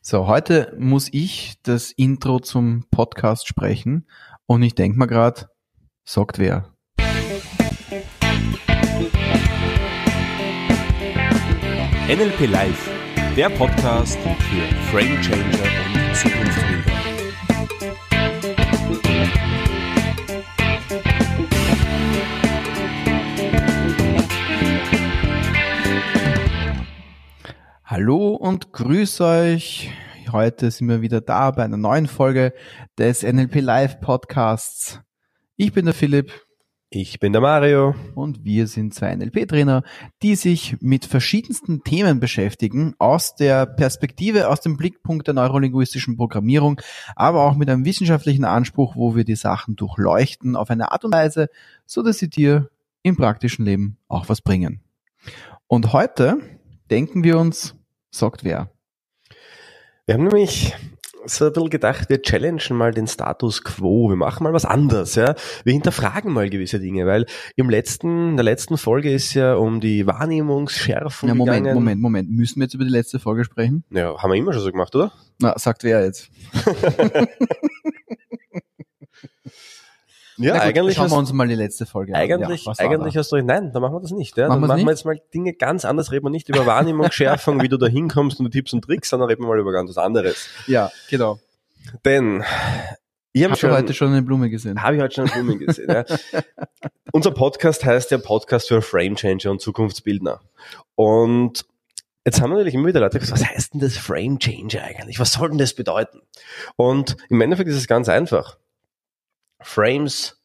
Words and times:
So, 0.00 0.26
heute 0.26 0.74
muss 0.78 1.08
ich 1.12 1.54
das 1.62 1.90
Intro 1.90 2.38
zum 2.38 2.84
Podcast 2.90 3.46
sprechen 3.46 4.06
und 4.46 4.62
ich 4.62 4.74
denke 4.74 4.98
mal 4.98 5.06
gerade, 5.06 5.48
sagt 6.04 6.38
wer? 6.38 6.72
NLP 12.08 12.46
Live, 12.46 12.90
der 13.36 13.50
Podcast 13.50 14.18
für 14.18 14.74
Frame 14.90 15.20
Changer 15.20 15.44
und 15.94 16.16
Zukunftsbilder. 16.16 16.97
Hallo 28.00 28.36
und 28.36 28.72
grüß 28.72 29.20
euch. 29.22 29.90
Heute 30.30 30.70
sind 30.70 30.88
wir 30.88 31.00
wieder 31.02 31.20
da 31.20 31.50
bei 31.50 31.64
einer 31.64 31.76
neuen 31.76 32.06
Folge 32.06 32.54
des 32.96 33.24
NLP 33.24 33.56
Live 33.56 34.00
Podcasts. 34.00 35.00
Ich 35.56 35.72
bin 35.72 35.84
der 35.84 35.94
Philipp 35.94 36.30
Ich 36.90 37.18
bin 37.18 37.32
der 37.32 37.42
Mario. 37.42 37.96
und 38.14 38.44
wir 38.44 38.68
sind 38.68 38.94
zwei 38.94 39.12
NLP-Trainer, 39.16 39.82
die 40.22 40.36
sich 40.36 40.76
mit 40.80 41.06
verschiedensten 41.06 41.82
Themen 41.82 42.20
beschäftigen, 42.20 42.94
aus 43.00 43.34
der 43.34 43.66
Perspektive, 43.66 44.48
aus 44.48 44.60
dem 44.60 44.76
Blickpunkt 44.76 45.26
der 45.26 45.34
neurolinguistischen 45.34 46.16
Programmierung, 46.16 46.80
aber 47.16 47.42
auch 47.42 47.56
mit 47.56 47.68
einem 47.68 47.84
wissenschaftlichen 47.84 48.44
Anspruch, 48.44 48.94
wo 48.94 49.16
wir 49.16 49.24
die 49.24 49.34
Sachen 49.34 49.74
durchleuchten 49.74 50.54
auf 50.54 50.70
eine 50.70 50.92
Art 50.92 51.04
und 51.04 51.12
Weise, 51.12 51.48
so 51.84 52.04
dass 52.04 52.18
sie 52.18 52.30
dir 52.30 52.70
im 53.02 53.16
praktischen 53.16 53.64
Leben 53.64 53.96
auch 54.06 54.28
was 54.28 54.40
bringen. 54.40 54.82
Und 55.66 55.92
heute 55.92 56.38
denken 56.90 57.24
wir 57.24 57.38
uns, 57.38 57.74
sagt 58.10 58.44
wer? 58.44 58.70
Wir 60.06 60.14
haben 60.14 60.24
nämlich 60.24 60.74
so 61.26 61.46
ein 61.46 61.52
bisschen 61.52 61.70
gedacht, 61.70 62.08
wir 62.08 62.22
challengen 62.22 62.76
mal 62.76 62.92
den 62.92 63.06
Status 63.06 63.62
quo. 63.62 64.08
Wir 64.08 64.16
machen 64.16 64.44
mal 64.44 64.52
was 64.52 64.64
anderes, 64.64 65.14
ja. 65.14 65.34
Wir 65.64 65.72
hinterfragen 65.74 66.32
mal 66.32 66.48
gewisse 66.48 66.80
Dinge, 66.80 67.06
weil 67.06 67.26
im 67.56 67.68
letzten, 67.68 68.30
in 68.30 68.36
der 68.36 68.44
letzten 68.44 68.78
Folge 68.78 69.12
ist 69.12 69.34
ja 69.34 69.54
um 69.54 69.80
die 69.80 70.06
Wahrnehmungsschärfung 70.06 71.28
Ja, 71.28 71.34
Moment, 71.34 71.58
gegangen. 71.58 71.74
Moment, 71.74 72.00
Moment. 72.00 72.30
Müssen 72.30 72.60
wir 72.60 72.64
jetzt 72.64 72.74
über 72.74 72.84
die 72.84 72.90
letzte 72.90 73.18
Folge 73.18 73.44
sprechen? 73.44 73.84
Ja, 73.90 74.16
haben 74.16 74.30
wir 74.30 74.36
immer 74.36 74.52
schon 74.52 74.62
so 74.62 74.70
gemacht, 74.72 74.94
oder? 74.94 75.12
Na, 75.40 75.58
sagt 75.58 75.84
wer 75.84 76.04
jetzt? 76.04 76.30
Ja, 80.38 80.54
Na 80.54 80.66
gut, 80.70 80.78
eigentlich 80.78 80.96
schauen 80.96 81.10
wir 81.10 81.16
uns 81.18 81.32
mal 81.32 81.48
die 81.48 81.54
letzte 81.56 81.84
Folge 81.84 82.14
an. 82.14 82.20
eigentlich, 82.20 82.64
Ja, 82.64 82.72
eigentlich 82.78 83.14
da? 83.14 83.20
hast 83.20 83.32
du 83.32 83.36
recht. 83.36 83.46
Nein, 83.46 83.72
da 83.72 83.80
machen 83.80 83.94
wir 83.94 84.00
das 84.00 84.12
nicht. 84.12 84.36
Ja. 84.36 84.48
Machen 84.48 84.60
Dann 84.62 84.68
machen 84.68 84.78
wir 84.78 84.84
nicht? 84.84 84.98
jetzt 84.98 85.04
mal 85.04 85.20
Dinge 85.34 85.52
ganz 85.54 85.84
anders. 85.84 86.12
Reden 86.12 86.26
wir 86.26 86.30
nicht 86.30 86.48
über 86.48 86.64
Wahrnehmungsschärfung, 86.64 87.60
wie 87.62 87.68
du 87.68 87.76
da 87.76 87.86
hinkommst 87.86 88.38
und 88.38 88.46
die 88.46 88.50
Tipps 88.58 88.72
und 88.72 88.82
Tricks, 88.84 89.10
sondern 89.10 89.28
reden 89.28 89.42
wir 89.42 89.48
mal 89.48 89.58
über 89.58 89.72
ganz 89.72 89.90
was 89.90 89.98
anderes. 89.98 90.48
Ja, 90.66 90.90
genau. 91.10 91.38
Denn 92.04 92.44
ich 93.32 93.42
habe 93.44 93.52
Hast 93.52 93.62
du 93.62 93.70
heute 93.70 93.94
schon 93.94 94.08
eine 94.08 94.22
Blume 94.22 94.48
gesehen? 94.50 94.82
Habe 94.82 94.96
ich 94.96 95.02
heute 95.02 95.14
schon 95.16 95.30
einen 95.30 95.46
Blumen 95.46 95.66
gesehen. 95.66 95.90
Ja. 95.90 96.04
Unser 97.12 97.30
Podcast 97.32 97.84
heißt 97.84 98.10
ja 98.10 98.18
Podcast 98.18 98.68
für 98.68 98.80
Frame 98.82 99.16
Changer 99.16 99.50
und 99.50 99.60
Zukunftsbildner. 99.60 100.40
Und 100.94 101.64
jetzt 102.24 102.40
haben 102.40 102.50
natürlich 102.50 102.74
immer 102.74 102.88
wieder 102.88 103.00
Leute 103.00 103.18
gesagt, 103.18 103.40
was 103.40 103.48
heißt 103.48 103.74
denn 103.74 103.80
das 103.80 103.96
Frame 103.96 104.38
Changer 104.38 104.82
eigentlich? 104.82 105.18
Was 105.18 105.32
soll 105.32 105.48
denn 105.50 105.58
das 105.58 105.74
bedeuten? 105.74 106.20
Und 106.76 107.16
im 107.28 107.40
Endeffekt 107.40 107.68
ist 107.70 107.76
es 107.76 107.86
ganz 107.86 108.08
einfach. 108.08 108.56
Frames 109.60 110.42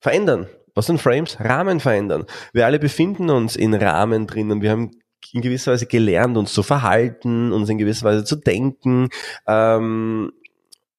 verändern. 0.00 0.46
Was 0.74 0.86
sind 0.86 1.00
Frames? 1.00 1.38
Rahmen 1.38 1.80
verändern. 1.80 2.24
Wir 2.52 2.66
alle 2.66 2.78
befinden 2.78 3.30
uns 3.30 3.56
in 3.56 3.74
Rahmen 3.74 4.26
drinnen. 4.26 4.60
Wir 4.60 4.70
haben 4.70 4.90
in 5.32 5.40
gewisser 5.40 5.72
Weise 5.72 5.86
gelernt, 5.86 6.36
uns 6.36 6.52
zu 6.52 6.62
verhalten, 6.62 7.52
uns 7.52 7.68
in 7.68 7.78
gewisser 7.78 8.06
Weise 8.06 8.24
zu 8.24 8.36
denken, 8.36 9.08
ähm, 9.46 10.32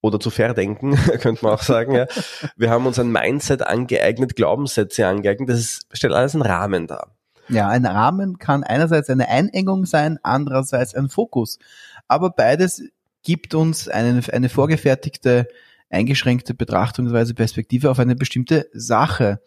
oder 0.05 0.19
zu 0.19 0.29
verdenken, 0.29 0.95
könnte 1.21 1.43
man 1.43 1.53
auch 1.53 1.61
sagen. 1.61 1.95
Ja. 1.95 2.05
Wir 2.55 2.69
haben 2.69 2.85
uns 2.85 2.99
ein 2.99 3.11
Mindset 3.11 3.63
angeeignet, 3.63 4.35
Glaubenssätze 4.35 5.07
angeeignet. 5.07 5.49
Das 5.49 5.59
ist, 5.59 5.87
stellt 5.91 6.13
alles 6.13 6.35
einen 6.35 6.43
Rahmen 6.43 6.87
dar. 6.87 7.15
Ja, 7.49 7.69
ein 7.69 7.85
Rahmen 7.85 8.37
kann 8.37 8.63
einerseits 8.63 9.09
eine 9.09 9.27
Einengung 9.27 9.85
sein, 9.85 10.19
andererseits 10.23 10.95
ein 10.95 11.09
Fokus. 11.09 11.59
Aber 12.07 12.29
beides 12.29 12.83
gibt 13.23 13.53
uns 13.53 13.87
eine, 13.87 14.21
eine 14.31 14.49
vorgefertigte, 14.49 15.47
eingeschränkte 15.89 16.53
Betrachtungsweise, 16.53 17.33
Perspektive 17.33 17.89
auf 17.89 17.99
eine 17.99 18.15
bestimmte 18.15 18.67
Sache. 18.73 19.39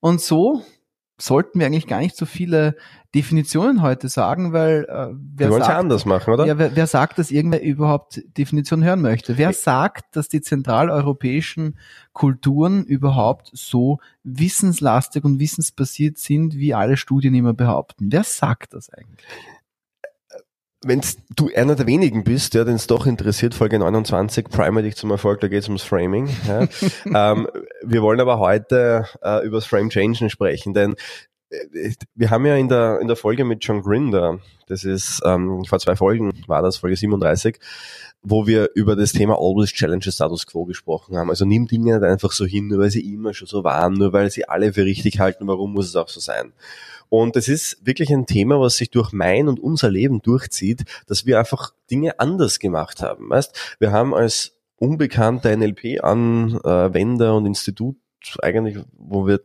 Und 0.00 0.20
so 0.20 0.62
sollten 1.22 1.60
wir 1.60 1.66
eigentlich 1.66 1.86
gar 1.86 2.00
nicht 2.00 2.16
so 2.16 2.26
viele 2.26 2.76
Definitionen 3.14 3.82
heute 3.82 4.08
sagen, 4.08 4.52
weil 4.52 4.86
äh, 4.88 5.12
Wir 5.12 5.16
wer 5.34 5.48
es 5.50 5.58
ja 5.58 5.64
sagt, 5.64 5.78
anders 5.78 6.04
machen, 6.04 6.34
oder? 6.34 6.46
Ja, 6.46 6.58
wer, 6.58 6.74
wer 6.74 6.86
sagt, 6.86 7.18
dass 7.18 7.30
irgendwer 7.30 7.62
überhaupt 7.62 8.22
Definition 8.36 8.82
hören 8.82 9.00
möchte? 9.00 9.38
Wer 9.38 9.52
sagt, 9.52 10.16
dass 10.16 10.28
die 10.28 10.40
zentraleuropäischen 10.40 11.78
Kulturen 12.12 12.84
überhaupt 12.84 13.50
so 13.52 13.98
wissenslastig 14.24 15.24
und 15.24 15.38
wissensbasiert 15.38 16.18
sind, 16.18 16.54
wie 16.56 16.74
alle 16.74 16.96
Studien 16.96 17.34
immer 17.34 17.54
behaupten? 17.54 18.08
Wer 18.10 18.24
sagt 18.24 18.74
das 18.74 18.90
eigentlich? 18.90 19.28
Wenn 20.84 21.00
du 21.36 21.50
einer 21.54 21.76
der 21.76 21.86
wenigen 21.86 22.24
bist, 22.24 22.54
der 22.54 22.64
den 22.64 22.74
es 22.74 22.88
doch 22.88 23.06
interessiert, 23.06 23.54
Folge 23.54 23.78
29, 23.78 24.48
Primer 24.48 24.82
dich 24.82 24.96
zum 24.96 25.10
Erfolg, 25.10 25.40
da 25.40 25.48
geht 25.48 25.62
es 25.62 25.68
ums 25.68 25.82
Framing. 25.82 26.28
Ja. 26.48 26.66
ähm, 27.32 27.46
wir 27.82 28.02
wollen 28.02 28.20
aber 28.20 28.38
heute 28.38 29.06
äh, 29.22 29.44
über 29.46 29.58
das 29.58 29.66
Frame 29.66 29.90
Changen 29.90 30.28
sprechen, 30.28 30.74
denn 30.74 30.96
äh, 31.50 31.92
wir 32.14 32.30
haben 32.30 32.46
ja 32.46 32.56
in 32.56 32.68
der, 32.68 32.98
in 33.00 33.06
der 33.06 33.16
Folge 33.16 33.44
mit 33.44 33.64
John 33.64 33.82
Grinder, 33.82 34.40
das 34.66 34.84
ist 34.84 35.20
ähm, 35.24 35.64
vor 35.64 35.78
zwei 35.78 35.94
Folgen 35.94 36.32
war 36.46 36.62
das, 36.62 36.78
Folge 36.78 36.96
37, 36.96 37.58
wo 38.22 38.46
wir 38.46 38.70
über 38.74 38.96
das 38.96 39.12
Thema 39.12 39.34
Always 39.34 39.70
Challenge 39.70 40.02
Status 40.02 40.46
Quo 40.46 40.64
gesprochen 40.64 41.16
haben. 41.16 41.30
Also 41.30 41.44
nimm 41.44 41.66
Dinge 41.66 41.94
nicht 41.94 42.04
einfach 42.04 42.32
so 42.32 42.44
hin, 42.44 42.68
nur 42.68 42.78
weil 42.78 42.90
sie 42.90 43.12
immer 43.12 43.34
schon 43.34 43.48
so 43.48 43.64
waren, 43.64 43.94
nur 43.94 44.12
weil 44.12 44.30
sie 44.30 44.48
alle 44.48 44.72
für 44.72 44.84
richtig 44.84 45.20
halten, 45.20 45.46
warum 45.46 45.72
muss 45.72 45.88
es 45.88 45.96
auch 45.96 46.08
so 46.08 46.20
sein? 46.20 46.52
Und 47.12 47.36
es 47.36 47.46
ist 47.46 47.84
wirklich 47.84 48.10
ein 48.10 48.24
Thema, 48.24 48.58
was 48.58 48.78
sich 48.78 48.90
durch 48.90 49.12
mein 49.12 49.46
und 49.46 49.60
unser 49.60 49.90
Leben 49.90 50.22
durchzieht, 50.22 50.84
dass 51.06 51.26
wir 51.26 51.38
einfach 51.38 51.74
Dinge 51.90 52.18
anders 52.18 52.58
gemacht 52.58 53.02
haben. 53.02 53.28
Weißt, 53.28 53.76
wir 53.78 53.92
haben 53.92 54.14
als 54.14 54.56
unbekannter 54.76 55.54
NLP-Anwender 55.54 57.34
und 57.34 57.44
Institut 57.44 57.96
eigentlich, 58.40 58.78
wo 58.96 59.26
wir 59.26 59.42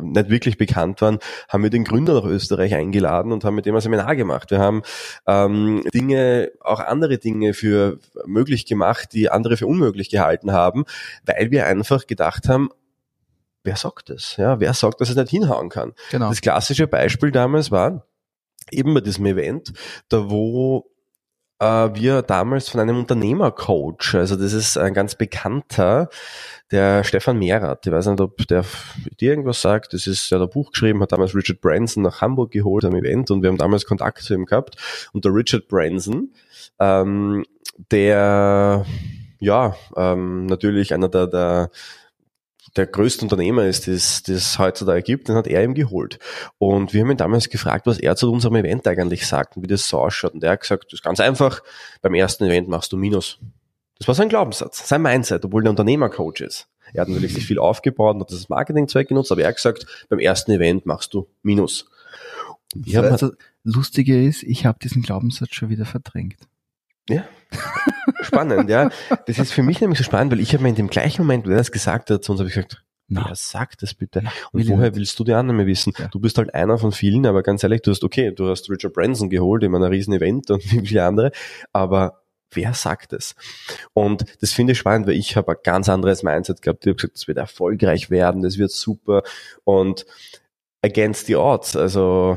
nicht 0.00 0.28
wirklich 0.28 0.58
bekannt 0.58 1.00
waren, 1.02 1.20
haben 1.48 1.62
wir 1.62 1.70
den 1.70 1.84
Gründer 1.84 2.14
nach 2.14 2.24
Österreich 2.24 2.74
eingeladen 2.74 3.30
und 3.30 3.44
haben 3.44 3.54
mit 3.54 3.66
dem 3.66 3.76
ein 3.76 3.80
Seminar 3.80 4.16
gemacht. 4.16 4.50
Wir 4.50 4.58
haben 4.58 4.82
ähm, 5.28 5.84
Dinge, 5.94 6.50
auch 6.58 6.80
andere 6.80 7.18
Dinge 7.18 7.54
für 7.54 8.00
möglich 8.26 8.66
gemacht, 8.66 9.10
die 9.12 9.30
andere 9.30 9.56
für 9.56 9.68
unmöglich 9.68 10.10
gehalten 10.10 10.50
haben, 10.50 10.84
weil 11.26 11.52
wir 11.52 11.64
einfach 11.64 12.08
gedacht 12.08 12.48
haben, 12.48 12.70
wer 13.64 13.76
sagt 13.76 14.10
das? 14.10 14.36
Ja, 14.36 14.60
wer 14.60 14.74
sagt, 14.74 15.00
dass 15.00 15.10
es 15.10 15.16
nicht 15.16 15.30
hinhauen 15.30 15.68
kann? 15.68 15.92
Genau. 16.10 16.28
Das 16.28 16.40
klassische 16.40 16.86
Beispiel 16.86 17.30
damals 17.30 17.70
war 17.70 18.06
eben 18.70 18.94
bei 18.94 19.00
diesem 19.00 19.26
Event, 19.26 19.72
da 20.08 20.30
wo 20.30 20.90
äh, 21.58 21.90
wir 21.94 22.22
damals 22.22 22.68
von 22.68 22.80
einem 22.80 22.98
Unternehmercoach, 22.98 24.14
also 24.14 24.36
das 24.36 24.52
ist 24.52 24.76
ein 24.76 24.94
ganz 24.94 25.14
bekannter, 25.14 26.08
der 26.70 27.04
Stefan 27.04 27.38
Mehrath, 27.38 27.86
ich 27.86 27.92
weiß 27.92 28.06
nicht, 28.06 28.20
ob 28.20 28.46
der 28.48 28.64
dir 29.20 29.30
irgendwas 29.30 29.60
sagt, 29.60 29.92
das 29.92 30.06
ist, 30.06 30.30
der 30.30 30.40
hat 30.40 30.48
ein 30.48 30.52
Buch 30.52 30.72
geschrieben, 30.72 31.02
hat 31.02 31.12
damals 31.12 31.34
Richard 31.34 31.60
Branson 31.60 32.02
nach 32.02 32.20
Hamburg 32.20 32.50
geholt 32.50 32.84
am 32.84 32.94
Event 32.94 33.30
und 33.30 33.42
wir 33.42 33.48
haben 33.48 33.58
damals 33.58 33.84
Kontakt 33.84 34.22
zu 34.22 34.34
ihm 34.34 34.46
gehabt 34.46 34.76
und 35.12 35.24
der 35.24 35.34
Richard 35.34 35.68
Branson, 35.68 36.32
ähm, 36.78 37.44
der 37.90 38.84
ja 39.38 39.76
ähm, 39.96 40.46
natürlich 40.46 40.94
einer 40.94 41.08
der, 41.08 41.26
der 41.26 41.70
der 42.76 42.86
größte 42.86 43.24
Unternehmer 43.24 43.66
ist, 43.66 43.86
das 43.86 44.22
das 44.22 44.58
heutzutage 44.58 45.02
gibt, 45.02 45.28
den 45.28 45.36
hat 45.36 45.46
er 45.46 45.62
ihm 45.62 45.74
geholt. 45.74 46.18
Und 46.58 46.94
wir 46.94 47.02
haben 47.02 47.10
ihn 47.10 47.16
damals 47.16 47.50
gefragt, 47.50 47.86
was 47.86 47.98
er 47.98 48.16
zu 48.16 48.32
unserem 48.32 48.56
Event 48.56 48.86
eigentlich 48.86 49.26
sagt 49.26 49.56
und 49.56 49.62
wie 49.62 49.66
das 49.66 49.88
so 49.88 49.98
ausschaut. 49.98 50.34
Und 50.34 50.42
er 50.42 50.52
hat 50.52 50.60
gesagt, 50.60 50.86
das 50.86 50.94
ist 50.94 51.02
ganz 51.02 51.20
einfach, 51.20 51.62
beim 52.00 52.14
ersten 52.14 52.44
Event 52.44 52.68
machst 52.68 52.92
du 52.92 52.96
Minus. 52.96 53.38
Das 53.98 54.08
war 54.08 54.14
sein 54.14 54.28
Glaubenssatz, 54.28 54.88
sein 54.88 55.02
Mindset, 55.02 55.44
obwohl 55.44 55.62
der 55.62 55.70
Unternehmercoach 55.70 56.40
ist. 56.40 56.68
Er 56.94 57.02
hat 57.02 57.08
natürlich 57.08 57.34
sich 57.34 57.46
viel 57.46 57.58
aufgebaut 57.58 58.16
und 58.16 58.22
hat 58.22 58.32
das 58.32 58.48
Marketingzweck 58.48 59.08
genutzt, 59.08 59.32
aber 59.32 59.42
er 59.42 59.48
hat 59.48 59.56
gesagt, 59.56 59.86
beim 60.08 60.18
ersten 60.18 60.50
Event 60.50 60.86
machst 60.86 61.14
du 61.14 61.28
Minus. 61.42 61.88
Haben 62.74 62.94
halt 62.94 63.12
also, 63.12 63.32
Lustige 63.64 64.26
ist, 64.26 64.42
ich 64.42 64.66
habe 64.66 64.78
diesen 64.82 65.02
Glaubenssatz 65.02 65.54
schon 65.54 65.68
wieder 65.68 65.84
verdrängt. 65.84 66.38
Ja. 67.08 67.24
Spannend, 68.22 68.68
ja. 68.68 68.90
Das 69.26 69.38
ist 69.38 69.52
für 69.52 69.62
mich 69.62 69.80
nämlich 69.80 69.98
so 69.98 70.04
spannend, 70.04 70.32
weil 70.32 70.40
ich 70.40 70.52
habe 70.52 70.62
mir 70.62 70.70
in 70.70 70.74
dem 70.74 70.88
gleichen 70.88 71.22
Moment, 71.22 71.46
wo 71.46 71.50
er 71.50 71.58
das 71.58 71.72
gesagt 71.72 72.10
hat, 72.10 72.24
zu 72.24 72.32
uns 72.32 72.40
habe 72.40 72.48
ich 72.48 72.54
gesagt, 72.54 72.82
Na. 73.08 73.24
wer 73.26 73.34
sagt 73.34 73.82
das 73.82 73.94
bitte? 73.94 74.22
Und 74.52 74.68
woher 74.68 74.94
willst 74.94 75.18
du 75.18 75.24
die 75.24 75.32
anderen 75.32 75.66
wissen? 75.66 75.92
Ja. 75.98 76.08
Du 76.08 76.20
bist 76.20 76.38
halt 76.38 76.54
einer 76.54 76.78
von 76.78 76.92
vielen, 76.92 77.26
aber 77.26 77.42
ganz 77.42 77.62
ehrlich, 77.62 77.82
du 77.82 77.90
hast, 77.90 78.04
okay, 78.04 78.32
du 78.32 78.48
hast 78.48 78.70
Richard 78.70 78.92
Branson 78.92 79.30
geholt 79.30 79.62
in 79.62 79.74
einem 79.74 79.90
riesen 79.90 80.14
Event 80.14 80.50
und 80.50 80.62
viele 80.62 81.04
andere, 81.04 81.32
aber 81.72 82.22
wer 82.54 82.74
sagt 82.74 83.12
es? 83.12 83.34
Und 83.94 84.24
das 84.40 84.52
finde 84.52 84.72
ich 84.72 84.78
spannend, 84.78 85.06
weil 85.06 85.16
ich 85.16 85.36
habe 85.36 85.52
ein 85.52 85.58
ganz 85.62 85.88
anderes 85.88 86.22
Mindset 86.22 86.62
gehabt. 86.62 86.84
Ich 86.84 86.90
habe 86.90 86.96
gesagt, 86.96 87.14
das 87.16 87.28
wird 87.28 87.38
erfolgreich 87.38 88.10
werden, 88.10 88.42
das 88.42 88.58
wird 88.58 88.70
super 88.70 89.22
und 89.64 90.04
against 90.82 91.26
the 91.26 91.36
odds. 91.36 91.76
Also 91.76 92.36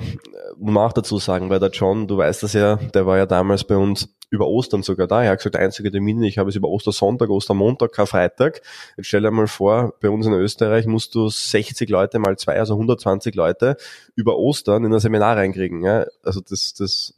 muss 0.58 0.74
man 0.74 0.88
auch 0.88 0.94
dazu 0.94 1.18
sagen, 1.18 1.50
weil 1.50 1.60
der 1.60 1.72
John, 1.72 2.08
du 2.08 2.18
weißt 2.18 2.44
das 2.44 2.54
ja, 2.54 2.76
der 2.76 3.06
war 3.06 3.18
ja 3.18 3.26
damals 3.26 3.64
bei 3.64 3.76
uns 3.76 4.15
über 4.30 4.48
Ostern 4.48 4.84
sogar 4.84 5.08
da. 5.08 5.24
Er 5.24 5.32
hat 5.32 5.40
gesagt, 5.40 5.56
der 5.56 5.62
einzige 5.62 5.92
Termin, 5.92 6.22
ich 6.24 6.38
habe 6.38 6.50
es 6.50 6.56
über 6.56 6.70
Ostersonntag, 6.70 7.30
Ostermontag, 7.30 7.92
Karfreitag. 7.92 8.62
Jetzt 8.98 9.08
stell 9.08 9.22
dir 9.22 9.32
mal 9.32 9.48
vor, 9.48 9.94
bei 10.02 10.10
uns 10.10 10.26
in 10.26 10.34
Österreich 10.34 10.86
musst 10.86 11.16
du 11.16 11.30
60 11.30 11.90
Leute 11.90 12.20
mal 12.20 12.38
zwei, 12.38 12.60
also 12.60 12.74
120 12.74 13.36
Leute 13.36 13.78
über 14.16 14.38
Ostern 14.38 14.86
in 14.86 14.94
ein 14.94 15.00
Seminar 15.00 15.38
reinkriegen. 15.38 15.84
Ja? 15.84 16.06
Also 16.24 16.42
das, 16.42 16.74
das 16.74 17.14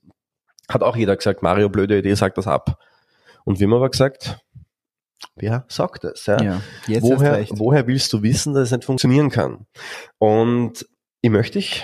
hat 0.70 0.84
auch 0.84 0.96
jeder 0.96 1.16
gesagt, 1.16 1.42
Mario, 1.42 1.70
blöde 1.70 1.98
Idee, 1.98 2.14
sag 2.16 2.36
das 2.36 2.48
ab. 2.48 2.80
Und 3.46 3.60
wir 3.60 3.68
haben 3.68 3.74
aber 3.74 3.90
gesagt, 3.90 4.40
wer 5.36 5.66
sagt 5.70 6.04
das? 6.04 6.26
Ja? 6.26 6.42
Ja, 6.42 6.62
jetzt 6.88 7.04
woher, 7.04 7.46
woher 7.52 7.88
willst 7.88 8.12
du 8.14 8.22
wissen, 8.22 8.54
dass 8.54 8.66
es 8.66 8.72
nicht 8.72 8.86
funktionieren 8.86 9.30
kann? 9.30 9.66
Und 10.18 10.86
ich 11.22 11.30
möchte 11.30 11.60
dich 11.60 11.84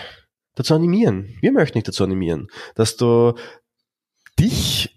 dazu 0.55 0.75
animieren. 0.75 1.35
Wir 1.41 1.51
möchten 1.51 1.77
dich 1.77 1.83
dazu 1.83 2.03
animieren, 2.03 2.47
dass 2.75 2.97
du 2.97 3.33
dich 4.39 4.92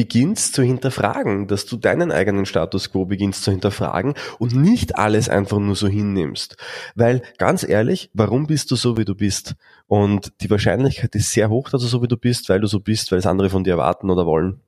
beginnst 0.00 0.54
zu 0.54 0.62
hinterfragen, 0.62 1.46
dass 1.46 1.66
du 1.66 1.76
deinen 1.76 2.10
eigenen 2.10 2.46
Status 2.46 2.90
quo 2.90 3.04
beginnst 3.04 3.44
zu 3.44 3.50
hinterfragen 3.50 4.14
und 4.38 4.54
nicht 4.54 4.96
alles 4.96 5.28
einfach 5.28 5.58
nur 5.58 5.76
so 5.76 5.88
hinnimmst. 5.88 6.56
Weil 6.94 7.20
ganz 7.36 7.68
ehrlich, 7.68 8.08
warum 8.14 8.46
bist 8.46 8.70
du 8.70 8.76
so, 8.76 8.96
wie 8.96 9.04
du 9.04 9.14
bist? 9.14 9.56
Und 9.88 10.32
die 10.40 10.48
Wahrscheinlichkeit 10.48 11.14
ist 11.16 11.32
sehr 11.32 11.50
hoch, 11.50 11.68
dass 11.68 11.82
du 11.82 11.86
so, 11.86 12.02
wie 12.02 12.08
du 12.08 12.16
bist, 12.16 12.48
weil 12.48 12.60
du 12.60 12.66
so 12.66 12.80
bist, 12.80 13.12
weil 13.12 13.18
es 13.18 13.26
andere 13.26 13.50
von 13.50 13.62
dir 13.62 13.72
erwarten 13.72 14.08
oder 14.08 14.24
wollen. 14.24 14.60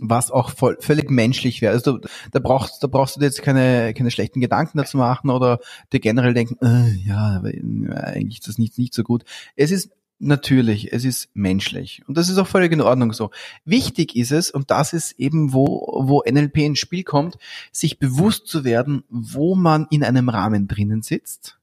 was 0.00 0.32
auch 0.32 0.50
voll, 0.50 0.76
völlig 0.80 1.08
menschlich 1.10 1.62
wäre. 1.62 1.72
Also 1.74 2.00
da 2.32 2.40
brauchst, 2.40 2.82
da 2.82 2.88
brauchst 2.88 3.14
du 3.14 3.20
dir 3.20 3.26
jetzt 3.26 3.42
keine, 3.42 3.94
keine 3.94 4.10
schlechten 4.10 4.40
Gedanken 4.40 4.78
dazu 4.78 4.96
machen 4.96 5.30
oder 5.30 5.60
dir 5.92 6.00
generell 6.00 6.34
denken, 6.34 6.56
äh, 6.64 6.90
ja, 7.06 7.42
äh, 7.44 7.92
eigentlich 7.94 8.40
ist 8.40 8.48
das 8.48 8.58
nicht, 8.58 8.76
nicht 8.76 8.94
so 8.94 9.04
gut. 9.04 9.24
Es 9.56 9.70
ist 9.70 9.90
natürlich, 10.20 10.92
es 10.92 11.04
ist 11.04 11.30
menschlich. 11.34 12.02
Und 12.06 12.16
das 12.16 12.28
ist 12.28 12.38
auch 12.38 12.46
völlig 12.46 12.72
in 12.72 12.80
Ordnung 12.80 13.12
so. 13.12 13.30
Wichtig 13.64 14.14
ist 14.14 14.30
es, 14.30 14.50
und 14.50 14.70
das 14.70 14.92
ist 14.92 15.12
eben, 15.18 15.52
wo, 15.52 16.04
wo 16.06 16.22
NLP 16.30 16.58
ins 16.58 16.78
Spiel 16.78 17.02
kommt, 17.02 17.38
sich 17.72 17.98
bewusst 17.98 18.46
zu 18.46 18.64
werden, 18.64 19.04
wo 19.08 19.54
man 19.54 19.86
in 19.90 20.04
einem 20.04 20.28
Rahmen 20.28 20.68
drinnen 20.68 21.02
sitzt, 21.02 21.58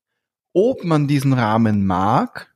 ob 0.53 0.83
man 0.83 1.07
diesen 1.07 1.33
Rahmen 1.33 1.85
mag 1.85 2.53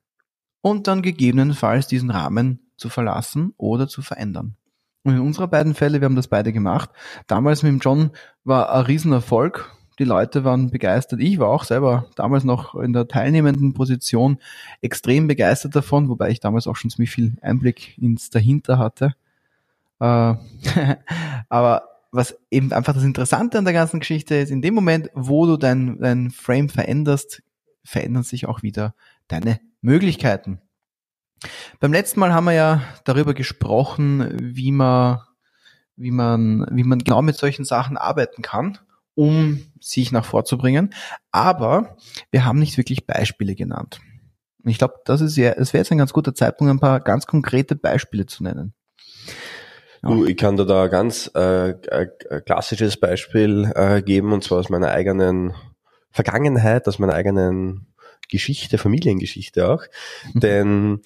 und 0.61 0.87
dann 0.87 1.01
gegebenenfalls 1.01 1.87
diesen 1.87 2.09
Rahmen 2.09 2.59
zu 2.77 2.89
verlassen 2.89 3.53
oder 3.57 3.87
zu 3.87 4.01
verändern. 4.01 4.55
Und 5.03 5.15
in 5.15 5.21
unserer 5.21 5.47
beiden 5.47 5.73
Fälle, 5.73 6.01
wir 6.01 6.05
haben 6.05 6.15
das 6.15 6.27
beide 6.27 6.53
gemacht. 6.53 6.89
Damals 7.27 7.63
mit 7.63 7.71
dem 7.71 7.79
John 7.79 8.11
war 8.43 8.71
ein 8.71 8.85
Riesenerfolg. 8.85 9.71
Die 9.99 10.03
Leute 10.03 10.43
waren 10.43 10.71
begeistert. 10.71 11.19
Ich 11.19 11.37
war 11.39 11.49
auch 11.49 11.63
selber 11.63 12.07
damals 12.15 12.43
noch 12.43 12.75
in 12.75 12.93
der 12.93 13.07
teilnehmenden 13.07 13.73
Position 13.73 14.37
extrem 14.81 15.27
begeistert 15.27 15.75
davon, 15.75 16.09
wobei 16.09 16.29
ich 16.29 16.39
damals 16.39 16.67
auch 16.67 16.75
schon 16.75 16.89
ziemlich 16.89 17.11
viel 17.11 17.33
Einblick 17.41 17.97
ins 17.97 18.29
Dahinter 18.29 18.77
hatte. 18.77 19.13
Äh, 19.99 20.35
Aber 21.49 21.83
was 22.11 22.37
eben 22.49 22.73
einfach 22.73 22.93
das 22.93 23.03
Interessante 23.03 23.57
an 23.57 23.65
der 23.65 23.73
ganzen 23.73 23.99
Geschichte 23.99 24.35
ist, 24.35 24.51
in 24.51 24.61
dem 24.61 24.73
Moment, 24.73 25.09
wo 25.13 25.45
du 25.45 25.57
dein, 25.57 25.97
dein 25.99 26.29
Frame 26.29 26.69
veränderst, 26.69 27.41
verändern 27.83 28.23
sich 28.23 28.47
auch 28.47 28.63
wieder 28.63 28.93
deine 29.27 29.59
Möglichkeiten. 29.81 30.61
Beim 31.79 31.93
letzten 31.93 32.19
Mal 32.19 32.33
haben 32.33 32.45
wir 32.45 32.53
ja 32.53 32.81
darüber 33.05 33.33
gesprochen, 33.33 34.27
wie 34.39 34.71
man, 34.71 35.21
wie 35.95 36.11
man, 36.11 36.67
wie 36.71 36.83
man 36.83 36.99
genau 36.99 37.21
mit 37.21 37.35
solchen 37.35 37.65
Sachen 37.65 37.97
arbeiten 37.97 38.41
kann, 38.41 38.77
um 39.21 39.61
sich 39.79 40.11
nach 40.11 40.25
vorzubringen. 40.25 40.95
Aber 41.31 41.95
wir 42.31 42.43
haben 42.43 42.57
nicht 42.57 42.77
wirklich 42.77 43.05
Beispiele 43.05 43.53
genannt. 43.53 44.01
Ich 44.65 44.79
glaube, 44.79 44.95
das 45.05 45.21
ist 45.21 45.37
ja, 45.37 45.51
es 45.51 45.73
wäre 45.73 45.81
jetzt 45.81 45.91
ein 45.91 45.99
ganz 45.99 46.11
guter 46.11 46.33
Zeitpunkt, 46.33 46.71
ein 46.71 46.79
paar 46.79 46.99
ganz 47.01 47.27
konkrete 47.27 47.75
Beispiele 47.75 48.25
zu 48.25 48.41
nennen. 48.41 48.73
Du, 50.01 50.25
ich 50.25 50.37
kann 50.37 50.57
dir 50.57 50.65
da 50.65 50.85
ein 50.85 50.89
ganz 50.89 51.29
äh, 51.35 51.69
äh, 51.69 52.07
klassisches 52.43 52.99
Beispiel 52.99 53.71
äh, 53.75 54.01
geben, 54.01 54.33
und 54.33 54.43
zwar 54.43 54.57
aus 54.57 54.69
meiner 54.69 54.89
eigenen 54.89 55.53
Vergangenheit, 56.09 56.87
aus 56.87 56.97
meiner 56.97 57.13
eigenen 57.13 57.93
Geschichte, 58.27 58.79
Familiengeschichte 58.79 59.69
auch. 59.69 59.83
Denn 60.33 61.01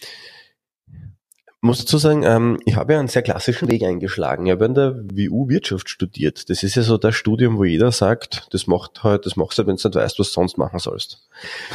muss 1.66 1.80
dazu 1.80 1.98
sagen, 1.98 2.24
ähm, 2.24 2.60
ich 2.66 2.76
habe 2.76 2.94
ja 2.94 3.00
einen 3.00 3.08
sehr 3.08 3.22
klassischen 3.22 3.70
Weg 3.70 3.84
eingeschlagen. 3.84 4.46
Ich 4.46 4.52
habe 4.52 4.66
an 4.66 4.74
der 4.74 4.96
WU 4.96 5.50
Wirtschaft 5.50 5.90
studiert. 5.90 6.50
Das 6.50 6.64
ist 6.64 6.76
ja 6.76 6.82
so 6.82 6.98
das 6.98 7.16
Studium, 7.16 7.58
wo 7.58 7.64
jeder 7.64 7.92
sagt, 7.92 8.48
das 8.52 8.68
macht 8.68 9.04
halt, 9.04 9.26
das 9.26 9.36
machst 9.36 9.58
du, 9.58 9.68
wenn 9.68 9.76
du 9.76 9.88
nicht 9.88 9.96
weißt, 9.96 10.20
was 10.20 10.28
du 10.28 10.34
sonst 10.34 10.58
machen 10.58 10.80
sollst. 10.80 11.28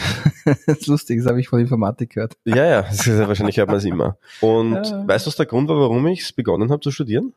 das 0.44 0.78
ist 0.78 0.86
lustig, 0.86 1.18
das 1.20 1.28
habe 1.28 1.40
ich 1.40 1.48
von 1.48 1.60
Informatik 1.60 2.10
gehört. 2.14 2.34
Ja, 2.44 2.64
ja, 2.64 2.82
das 2.82 3.00
ist 3.00 3.06
ja 3.06 3.28
wahrscheinlich 3.28 3.56
hört 3.58 3.68
man 3.68 3.76
es 3.78 3.84
immer. 3.84 4.16
Und 4.40 4.74
Ja. 4.90 5.06
weißt 5.06 5.26
du, 5.26 5.28
was 5.28 5.36
der 5.36 5.46
Grund 5.46 5.68
war, 5.68 5.78
warum 5.78 6.06
ich 6.06 6.22
es 6.22 6.32
begonnen 6.32 6.70
habe 6.70 6.80
zu 6.80 6.90
studieren? 6.90 7.34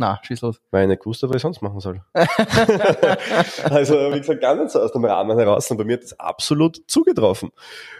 Na, 0.00 0.18
schieß 0.22 0.40
los. 0.40 0.62
Weil 0.70 0.84
ich 0.84 0.88
nicht 0.88 1.02
gewusst 1.02 1.22
habe, 1.22 1.28
was 1.28 1.36
ich 1.36 1.42
sonst 1.42 1.60
machen 1.60 1.78
soll. 1.78 2.00
also, 2.14 3.94
wie 4.14 4.18
gesagt, 4.18 4.40
gar 4.40 4.54
nicht 4.54 4.70
so 4.70 4.80
aus 4.80 4.92
dem 4.92 5.04
Rahmen 5.04 5.36
heraus. 5.36 5.70
Und 5.70 5.76
bei 5.76 5.84
mir 5.84 5.98
hat 5.98 6.04
das 6.04 6.18
absolut 6.18 6.80
zugetroffen. 6.86 7.50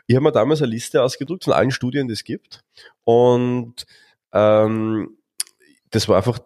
Ich 0.06 0.16
habe 0.16 0.24
mir 0.24 0.32
damals 0.32 0.62
eine 0.62 0.70
Liste 0.70 1.02
ausgedruckt 1.02 1.44
von 1.44 1.52
allen 1.52 1.70
Studien, 1.70 2.08
die 2.08 2.14
es 2.14 2.24
gibt. 2.24 2.64
Und 3.04 3.84
ähm, 4.32 5.18
das 5.90 6.08
war 6.08 6.16
einfach 6.16 6.38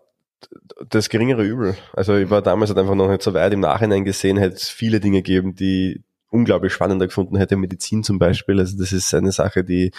das 0.89 1.09
geringere 1.09 1.45
Übel. 1.45 1.77
Also 1.93 2.17
ich 2.17 2.29
war 2.31 2.43
damals 2.43 2.71
halt 2.71 2.81
einfach 2.81 2.97
noch 2.97 3.09
nicht 3.09 3.23
so 3.23 3.33
weit. 3.33 3.53
Im 3.53 3.61
Nachhinein 3.61 4.05
gesehen 4.05 4.37
hätte 4.37 4.57
es 4.57 4.69
viele 4.69 4.99
Dinge 4.99 5.19
gegeben, 5.19 5.55
die 5.55 6.03
unglaublich 6.35 6.73
spannender 6.73 7.07
gefunden 7.07 7.37
hätte. 7.37 7.57
Medizin 7.57 8.03
zum 8.03 8.19
Beispiel. 8.19 8.59
Also 8.59 8.77
das 8.77 8.93
ist 8.93 9.15
eine 9.15 9.33
Sache, 9.33 9.65
die 9.65 9.93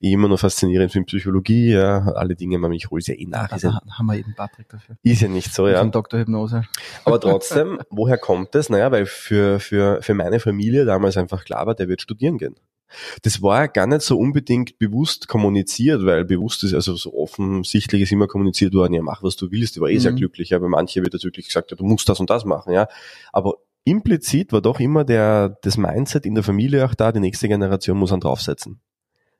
ich 0.00 0.12
immer 0.12 0.28
noch 0.28 0.40
faszinierend 0.40 0.92
finde. 0.92 1.06
Psychologie, 1.06 1.70
ja. 1.72 2.06
Alle 2.14 2.34
Dinge, 2.34 2.58
man 2.58 2.70
mich 2.70 2.90
holt 2.90 3.06
ja 3.06 3.14
eh 3.14 3.26
nach. 3.26 3.50
Also 3.50 3.68
ja, 3.68 3.80
haben 3.90 4.06
wir 4.06 4.16
eben 4.18 4.34
Patrick 4.34 4.68
dafür. 4.68 4.96
ist 5.02 5.22
ja 5.22 5.28
nicht 5.28 5.54
so, 5.54 5.68
ja. 5.68 5.78
Von 5.78 5.92
Dr. 5.92 6.20
Hypnose. 6.20 6.62
Aber 7.04 7.20
trotzdem, 7.26 7.80
woher 7.90 8.18
kommt 8.18 8.54
das? 8.54 8.68
Naja, 8.68 8.90
weil 8.90 9.06
für, 9.06 9.60
für, 9.60 10.02
für 10.02 10.14
meine 10.14 10.40
Familie 10.40 10.84
damals 10.84 11.16
einfach 11.16 11.44
klar 11.44 11.66
war, 11.66 11.74
der 11.74 11.88
wird 11.88 12.02
studieren 12.02 12.38
gehen. 12.38 12.56
Das 13.22 13.42
war 13.42 13.66
gar 13.66 13.86
nicht 13.88 14.02
so 14.02 14.16
unbedingt 14.16 14.78
bewusst 14.78 15.26
kommuniziert, 15.26 16.04
weil 16.04 16.24
bewusst 16.24 16.62
ist, 16.62 16.72
also 16.72 16.94
so 16.94 17.14
offensichtlich 17.14 18.02
ist 18.02 18.12
immer 18.12 18.28
kommuniziert 18.28 18.74
worden, 18.74 18.94
ja, 18.94 19.02
mach 19.02 19.24
was 19.24 19.34
du 19.34 19.50
willst, 19.50 19.76
ich 19.76 19.80
war 19.82 19.88
eh 19.90 19.98
sehr 19.98 20.12
Mhm. 20.12 20.16
glücklich, 20.16 20.54
aber 20.54 20.68
manche 20.68 21.02
wird 21.02 21.12
jetzt 21.12 21.24
wirklich 21.24 21.46
gesagt, 21.48 21.72
ja, 21.72 21.76
du 21.76 21.84
musst 21.84 22.08
das 22.08 22.20
und 22.20 22.30
das 22.30 22.44
machen, 22.44 22.72
ja. 22.72 22.86
Aber 23.32 23.54
implizit 23.86 24.52
war 24.52 24.60
doch 24.60 24.80
immer 24.80 25.04
der, 25.04 25.56
das 25.62 25.78
Mindset 25.78 26.26
in 26.26 26.34
der 26.34 26.44
Familie 26.44 26.84
auch 26.84 26.94
da, 26.94 27.12
die 27.12 27.20
nächste 27.20 27.48
Generation 27.48 27.96
muss 27.96 28.12
einen 28.12 28.20
draufsetzen. 28.20 28.82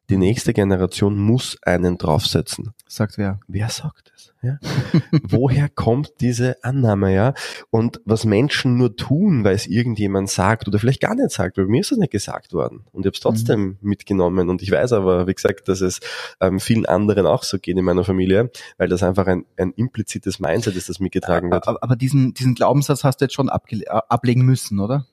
Die 0.08 0.16
nächste 0.16 0.52
Generation 0.52 1.18
muss 1.18 1.56
einen 1.62 1.98
draufsetzen. 1.98 2.72
Sagt 2.86 3.18
wer? 3.18 3.40
Wer 3.48 3.68
sagt 3.70 4.12
das? 4.14 4.32
Ja? 4.40 4.58
Woher 5.22 5.68
kommt 5.68 6.12
diese 6.20 6.62
Annahme, 6.62 7.12
ja? 7.12 7.34
Und 7.70 8.00
was 8.04 8.24
Menschen 8.24 8.76
nur 8.76 8.94
tun, 8.94 9.42
weil 9.42 9.56
es 9.56 9.66
irgendjemand 9.66 10.30
sagt 10.30 10.68
oder 10.68 10.78
vielleicht 10.78 11.00
gar 11.00 11.16
nicht 11.16 11.30
sagt, 11.30 11.58
weil 11.58 11.66
mir 11.66 11.80
ist 11.80 11.90
das 11.90 11.98
nicht 11.98 12.12
gesagt 12.12 12.52
worden. 12.52 12.84
Und 12.92 13.00
ich 13.00 13.06
habe 13.06 13.14
es 13.14 13.20
trotzdem 13.20 13.78
mitgenommen. 13.80 14.48
Und 14.48 14.62
ich 14.62 14.70
weiß 14.70 14.92
aber, 14.92 15.26
wie 15.26 15.34
gesagt, 15.34 15.68
dass 15.68 15.80
es 15.80 15.98
ähm, 16.40 16.60
vielen 16.60 16.86
anderen 16.86 17.26
auch 17.26 17.42
so 17.42 17.58
geht 17.58 17.76
in 17.76 17.84
meiner 17.84 18.04
Familie, 18.04 18.50
weil 18.78 18.88
das 18.88 19.02
einfach 19.02 19.26
ein, 19.26 19.44
ein 19.56 19.72
implizites 19.72 20.38
Mindset 20.38 20.76
ist, 20.76 20.88
das 20.88 21.00
mitgetragen 21.00 21.50
wird. 21.50 21.66
Aber, 21.66 21.82
aber 21.82 21.96
diesen, 21.96 22.32
diesen 22.32 22.54
Glaubenssatz 22.54 23.02
hast 23.02 23.20
du 23.20 23.24
jetzt 23.24 23.34
schon 23.34 23.48
ablegen 23.48 24.44
müssen, 24.44 24.78
oder? 24.78 25.06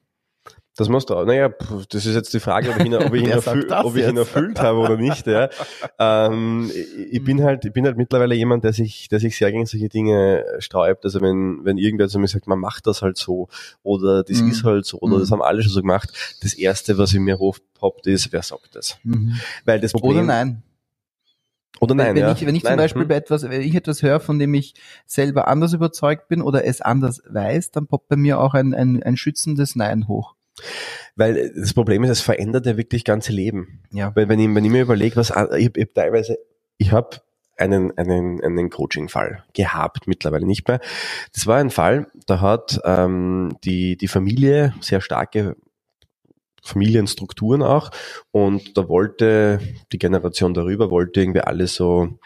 Das 0.75 0.89
musst 0.89 1.12
du 1.12 1.15
auch. 1.15 1.25
Naja, 1.25 1.50
pff, 1.50 1.86
das 1.88 2.08
ist 2.08 2.15
jetzt 2.15 2.34
die 2.34 2.39
Frage, 2.39 2.72
ob 2.72 2.80
ich 2.80 2.86
ihn, 2.86 2.96
ob 2.96 3.13
ich 3.13 3.22
ihn, 3.24 3.30
erfüll, 3.30 3.68
ob 3.72 3.96
ich 3.96 4.08
ihn 4.08 4.18
erfüllt 4.18 4.60
habe 4.60 4.80
oder 4.80 4.98
nicht. 4.98 5.27
Ja. 5.27 5.50
Ähm, 6.00 6.72
ich, 6.74 7.13
ich 7.13 7.24
bin 7.24 7.44
halt, 7.44 7.63
ich 7.65 7.72
bin 7.72 7.86
halt 7.86 7.96
mittlerweile 7.96 8.34
jemand, 8.34 8.63
der 8.63 8.74
sich, 8.74 9.08
der 9.08 9.20
sich 9.20 9.38
sehr 9.38 9.51
gegen 9.51 9.68
solche 9.68 9.89
Dinge 9.89 10.44
sträubt. 10.58 11.06
Also 11.06 11.22
wenn, 11.22 11.60
wenn 11.63 11.77
irgendwer 11.77 12.08
zu 12.08 12.18
mir 12.18 12.27
sagt, 12.27 12.48
man 12.48 12.58
macht 12.58 12.88
das 12.88 13.03
halt 13.03 13.18
so 13.18 13.50
oder 13.84 14.24
das 14.24 14.42
Mhm. 14.42 14.50
ist 14.50 14.63
halt 14.63 14.86
so 14.86 14.98
oder 15.00 15.18
Mhm. 15.18 15.20
das 15.20 15.32
haben 15.32 15.44
alle 15.44 15.62
schon 15.62 15.72
so 15.72 15.82
gemacht, 15.82 16.12
das 16.42 16.56
erste, 16.56 16.98
was 16.98 17.13
in 17.13 17.22
mir 17.22 17.38
hochpoppt, 17.38 18.08
ist, 18.08 18.34
wer 18.34 18.42
sagt 18.42 18.75
das? 18.75 18.98
Weil 19.65 19.80
das 19.80 19.92
Problem, 19.92 20.18
Oder 20.18 20.24
nein. 20.24 20.63
Oder 21.80 21.96
nein, 21.96 22.15
wenn 22.15 22.22
ja. 22.22 22.32
ich, 22.32 22.46
wenn 22.46 22.56
ich 22.56 22.63
nein. 22.63 22.74
zum 22.74 22.77
Beispiel 22.77 23.01
hm. 23.03 23.08
bei 23.10 23.15
etwas, 23.15 23.44
wenn 23.44 23.62
ich 23.62 23.75
etwas 23.75 24.01
höre, 24.01 24.20
von 24.20 24.39
dem 24.39 24.53
ich 24.53 24.74
selber 25.06 25.48
anders 25.48 25.74
überzeugt 25.74 26.30
bin 26.30 26.42
oder 26.42 26.65
es 26.65 26.82
anders 26.82 27.22
weiß, 27.27 27.72
dann 27.72 27.88
poppt 27.88 28.08
bei 28.08 28.15
mir 28.15 28.39
auch 28.39 28.53
ein, 28.53 28.74
ein, 28.74 29.03
ein 29.03 29.18
schützendes 29.18 29.75
Nein 29.75 30.08
hoch. 30.08 30.36
Weil 31.15 31.53
das 31.55 31.74
Problem 31.74 32.03
ist, 32.03 32.10
es 32.10 32.22
verändert 32.22 32.65
ja 32.65 32.77
wirklich 32.77 33.03
ganze 33.03 33.31
Leben. 33.31 33.83
Ja. 33.91 34.12
Weil 34.15 34.29
wenn 34.29 34.39
ich, 34.39 34.53
wenn 34.53 34.65
ich 34.65 34.72
mir 34.72 34.81
überlege, 34.81 35.15
was 35.15 35.31
an- 35.31 35.50
ich, 35.57 35.75
ich 35.75 35.83
hab 35.86 35.93
teilweise, 35.93 36.38
ich 36.77 36.91
habe 36.91 37.17
einen, 37.57 37.95
einen, 37.98 38.43
einen 38.43 38.69
Coaching-Fall 38.69 39.43
gehabt, 39.53 40.07
mittlerweile 40.07 40.45
nicht 40.45 40.67
mehr. 40.67 40.79
Das 41.33 41.45
war 41.45 41.57
ein 41.57 41.69
Fall, 41.69 42.07
da 42.25 42.41
hat 42.41 42.79
ähm, 42.83 43.57
die, 43.63 43.95
die 43.95 44.07
Familie 44.07 44.74
sehr 44.81 45.01
starke 45.01 45.55
Familienstrukturen 46.63 47.62
auch 47.62 47.91
und 48.31 48.77
da 48.77 48.88
wollte 48.88 49.60
die 49.91 50.00
Generation 50.00 50.53
darüber, 50.53 50.89
wollte 50.89 51.19
irgendwie 51.22 51.41
alle 51.41 51.67
so 51.67 52.17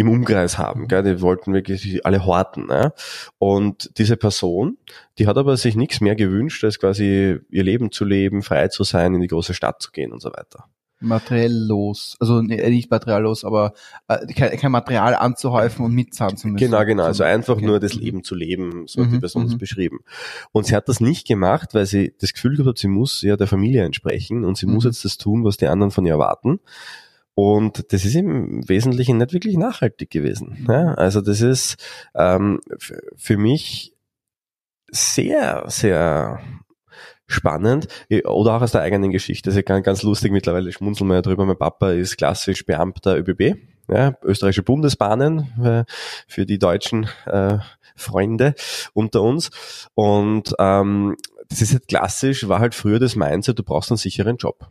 im 0.00 0.08
Umkreis 0.08 0.56
haben, 0.56 0.88
gell? 0.88 1.02
die 1.02 1.20
wollten 1.20 1.52
wirklich 1.52 2.06
alle 2.06 2.24
horten. 2.24 2.66
Ne? 2.66 2.94
Und 3.38 3.98
diese 3.98 4.16
Person, 4.16 4.78
die 5.18 5.26
hat 5.26 5.36
aber 5.36 5.58
sich 5.58 5.76
nichts 5.76 6.00
mehr 6.00 6.16
gewünscht, 6.16 6.64
als 6.64 6.78
quasi 6.78 7.38
ihr 7.50 7.62
Leben 7.62 7.92
zu 7.92 8.06
leben, 8.06 8.42
frei 8.42 8.68
zu 8.68 8.82
sein, 8.82 9.14
in 9.14 9.20
die 9.20 9.26
große 9.26 9.52
Stadt 9.52 9.82
zu 9.82 9.90
gehen 9.90 10.12
und 10.12 10.22
so 10.22 10.30
weiter. 10.30 10.64
materielllos, 11.00 12.16
also 12.18 12.40
nicht 12.40 12.90
materielllos, 12.90 13.44
aber 13.44 13.74
äh, 14.08 14.26
kein, 14.32 14.56
kein, 14.56 14.72
Material 14.72 15.14
anzuhäufen 15.14 15.84
und 15.84 15.94
mitzahlen 15.94 16.38
zu 16.38 16.48
müssen. 16.48 16.64
Genau, 16.64 16.82
genau. 16.86 17.04
Also 17.04 17.24
einfach 17.24 17.56
okay. 17.56 17.66
nur 17.66 17.78
das 17.78 17.92
Leben 17.92 18.24
zu 18.24 18.34
leben, 18.34 18.86
so 18.86 19.02
hat 19.02 19.10
die 19.10 19.16
mhm, 19.16 19.20
Person 19.20 19.44
es 19.44 19.52
mhm. 19.52 19.58
beschrieben. 19.58 19.98
Und 20.52 20.64
sie 20.64 20.74
hat 20.74 20.88
das 20.88 21.00
nicht 21.00 21.26
gemacht, 21.26 21.74
weil 21.74 21.84
sie 21.84 22.14
das 22.18 22.32
Gefühl 22.32 22.56
gehabt 22.56 22.68
hat, 22.68 22.78
sie 22.78 22.88
muss 22.88 23.20
ja 23.20 23.36
der 23.36 23.46
Familie 23.46 23.84
entsprechen 23.84 24.46
und 24.46 24.56
sie 24.56 24.64
mhm. 24.64 24.74
muss 24.74 24.84
jetzt 24.84 25.04
das 25.04 25.18
tun, 25.18 25.44
was 25.44 25.58
die 25.58 25.66
anderen 25.66 25.90
von 25.90 26.06
ihr 26.06 26.12
erwarten. 26.12 26.58
Und 27.40 27.90
das 27.90 28.04
ist 28.04 28.16
im 28.16 28.68
Wesentlichen 28.68 29.16
nicht 29.16 29.32
wirklich 29.32 29.56
nachhaltig 29.56 30.10
gewesen. 30.10 30.66
Ja, 30.68 30.92
also 30.92 31.22
das 31.22 31.40
ist 31.40 31.76
ähm, 32.14 32.60
für 33.16 33.38
mich 33.38 33.94
sehr, 34.90 35.64
sehr 35.68 36.40
spannend. 37.26 37.88
Oder 38.10 38.56
auch 38.56 38.60
aus 38.60 38.72
der 38.72 38.82
eigenen 38.82 39.10
Geschichte. 39.10 39.48
Das 39.48 39.56
ist 39.56 39.64
ganz, 39.64 39.86
ganz 39.86 40.02
lustig. 40.02 40.32
Mittlerweile 40.32 40.70
schmunzeln 40.70 41.08
wir 41.08 41.14
ja 41.14 41.22
drüber. 41.22 41.46
Mein 41.46 41.56
Papa 41.56 41.92
ist 41.92 42.18
klassisch 42.18 42.66
Beamter 42.66 43.16
ÖBB. 43.16 43.56
Ja, 43.88 44.18
österreichische 44.22 44.62
Bundesbahnen 44.62 45.48
äh, 45.64 45.84
für 46.28 46.44
die 46.44 46.58
deutschen 46.58 47.08
äh, 47.24 47.56
Freunde 47.96 48.54
unter 48.92 49.22
uns. 49.22 49.48
Und 49.94 50.54
ähm, 50.58 51.16
das 51.48 51.62
ist 51.62 51.72
halt 51.72 51.88
klassisch, 51.88 52.46
war 52.48 52.60
halt 52.60 52.74
früher 52.74 52.98
das 52.98 53.16
Mindset, 53.16 53.58
du 53.58 53.62
brauchst 53.62 53.90
einen 53.90 53.96
sicheren 53.96 54.36
Job. 54.36 54.68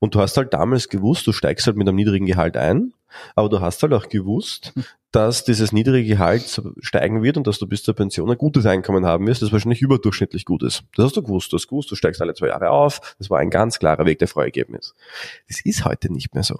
Und 0.00 0.14
du 0.14 0.20
hast 0.20 0.36
halt 0.36 0.52
damals 0.52 0.88
gewusst, 0.88 1.26
du 1.26 1.32
steigst 1.32 1.66
halt 1.66 1.76
mit 1.76 1.88
einem 1.88 1.96
niedrigen 1.96 2.26
Gehalt 2.26 2.56
ein, 2.56 2.92
aber 3.34 3.48
du 3.48 3.60
hast 3.60 3.82
halt 3.82 3.92
auch 3.92 4.08
gewusst, 4.08 4.72
hm. 4.74 4.84
dass 5.10 5.44
dieses 5.44 5.72
niedrige 5.72 6.08
Gehalt 6.08 6.62
steigen 6.80 7.22
wird 7.22 7.36
und 7.36 7.46
dass 7.46 7.58
du 7.58 7.66
bis 7.66 7.82
zur 7.82 7.94
Pension 7.94 8.30
ein 8.30 8.38
gutes 8.38 8.66
Einkommen 8.66 9.04
haben 9.04 9.26
wirst, 9.26 9.42
das 9.42 9.52
wahrscheinlich 9.52 9.82
überdurchschnittlich 9.82 10.44
gut 10.44 10.62
ist. 10.62 10.82
Das 10.96 11.06
hast 11.06 11.16
du 11.16 11.22
gewusst, 11.22 11.52
du 11.52 11.56
hast 11.56 11.68
gewusst, 11.68 11.90
du 11.90 11.94
steigst 11.94 12.20
alle 12.20 12.34
zwei 12.34 12.48
Jahre 12.48 12.70
auf. 12.70 13.14
Das 13.18 13.30
war 13.30 13.38
ein 13.38 13.50
ganz 13.50 13.78
klarer 13.78 14.06
Weg, 14.06 14.18
der 14.18 14.28
freigegeben 14.28 14.74
ist. 14.74 14.94
Das 15.48 15.60
ist 15.64 15.84
heute 15.84 16.12
nicht 16.12 16.34
mehr 16.34 16.44
so. 16.44 16.58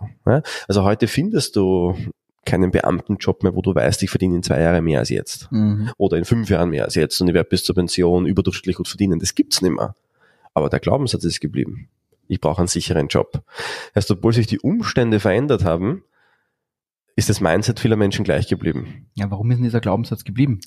Also 0.69 0.85
heute 0.85 1.09
findest 1.09 1.57
du 1.57 1.97
keinen 2.45 2.73
Beamtenjob 2.73 3.45
mehr, 3.45 3.55
wo 3.55 3.63
du 3.63 3.75
weißt, 3.75 4.03
ich 4.03 4.11
verdiene 4.11 4.35
in 4.37 4.43
zwei 4.43 4.61
Jahren 4.61 4.85
mehr 4.85 4.99
als 4.99 5.11
jetzt. 5.11 5.51
Mhm. 5.53 5.91
Oder 5.97 6.19
in 6.19 6.25
fünf 6.25 6.51
Jahren 6.51 6.71
mehr 6.71 6.85
als 6.85 6.97
jetzt 6.97 7.21
und 7.21 7.29
ich 7.29 7.35
werde 7.35 7.49
bis 7.49 7.65
zur 7.65 7.75
Pension 7.75 8.27
überdurchschnittlich 8.27 8.77
gut 8.77 8.89
verdienen. 8.89 9.21
Das 9.21 9.35
gibt's 9.35 9.63
nicht 9.63 9.73
mehr. 9.73 9.95
Aber 10.53 10.69
der 10.69 10.81
Glaubenssatz 10.81 11.25
ist 11.25 11.41
geblieben 11.41 11.89
ich 12.29 12.41
brauche 12.41 12.59
einen 12.59 12.69
sicheren 12.69 13.09
Job. 13.09 13.45
Heißt, 13.95 14.11
obwohl 14.11 14.33
sich 14.33 14.47
die 14.47 14.61
Umstände 14.61 15.21
verändert 15.21 15.65
haben, 15.65 16.05
ist 17.17 17.29
das 17.29 17.41
Mindset 17.41 17.81
vieler 17.81 17.97
Menschen 17.97 18.25
gleich 18.25 18.49
geblieben. 18.49 19.07
Ja, 19.15 19.31
warum 19.31 19.51
ist 19.51 19.59
denn 19.59 19.65
dieser 19.65 19.81
Glaubenssatz 19.81 20.25
geblieben? 20.25 20.61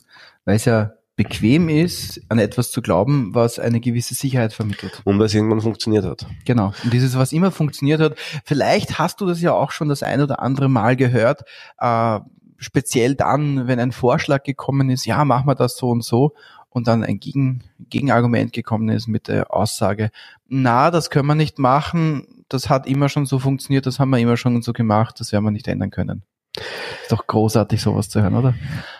Weil 0.45 0.57
es 0.57 0.65
ja 0.65 0.91
bequem 1.15 1.69
ist, 1.69 2.21
an 2.29 2.39
etwas 2.39 2.71
zu 2.71 2.81
glauben, 2.81 3.33
was 3.33 3.57
eine 3.57 3.79
gewisse 3.79 4.13
Sicherheit 4.15 4.53
vermittelt. 4.53 5.01
Und 5.05 5.17
was 5.17 5.33
irgendwann 5.33 5.61
funktioniert 5.61 6.05
hat. 6.05 6.27
Genau. 6.43 6.73
Und 6.83 6.91
dieses, 6.91 7.17
was 7.17 7.31
immer 7.31 7.51
funktioniert 7.51 8.01
hat, 8.01 8.15
vielleicht 8.43 8.99
hast 8.99 9.21
du 9.21 9.25
das 9.25 9.41
ja 9.41 9.53
auch 9.53 9.71
schon 9.71 9.87
das 9.87 10.03
ein 10.03 10.21
oder 10.21 10.41
andere 10.41 10.67
Mal 10.67 10.95
gehört, 10.97 11.43
äh, 11.79 12.19
speziell 12.57 13.15
dann, 13.15 13.67
wenn 13.67 13.79
ein 13.79 13.91
Vorschlag 13.91 14.43
gekommen 14.43 14.89
ist, 14.89 15.05
ja, 15.05 15.23
machen 15.23 15.47
wir 15.47 15.55
das 15.55 15.77
so 15.77 15.89
und 15.89 16.03
so 16.03 16.33
und 16.75 16.87
dann 16.87 17.05
ein 17.05 17.21
Gegen, 17.21 17.63
Gegenargument 17.89 18.51
gekommen 18.51 18.89
ist 18.89 19.07
mit 19.07 19.29
der 19.29 19.53
Aussage, 19.53 20.11
na, 20.49 20.91
das 20.91 21.09
können 21.09 21.25
wir 21.25 21.33
nicht 21.33 21.57
machen, 21.57 22.43
das 22.49 22.69
hat 22.69 22.85
immer 22.85 23.07
schon 23.07 23.25
so 23.25 23.39
funktioniert, 23.39 23.85
das 23.85 23.97
haben 23.97 24.09
wir 24.09 24.19
immer 24.19 24.35
schon 24.35 24.61
so 24.61 24.73
gemacht, 24.73 25.17
das 25.21 25.31
werden 25.31 25.45
wir 25.45 25.51
nicht 25.51 25.69
ändern 25.69 25.89
können. 25.89 26.23
Ist 26.57 27.13
doch 27.13 27.27
großartig, 27.27 27.81
sowas 27.81 28.09
zu 28.09 28.21
hören, 28.21 28.35
oder? 28.35 28.55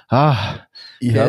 Ah, 0.07 0.59
ja, 1.01 1.27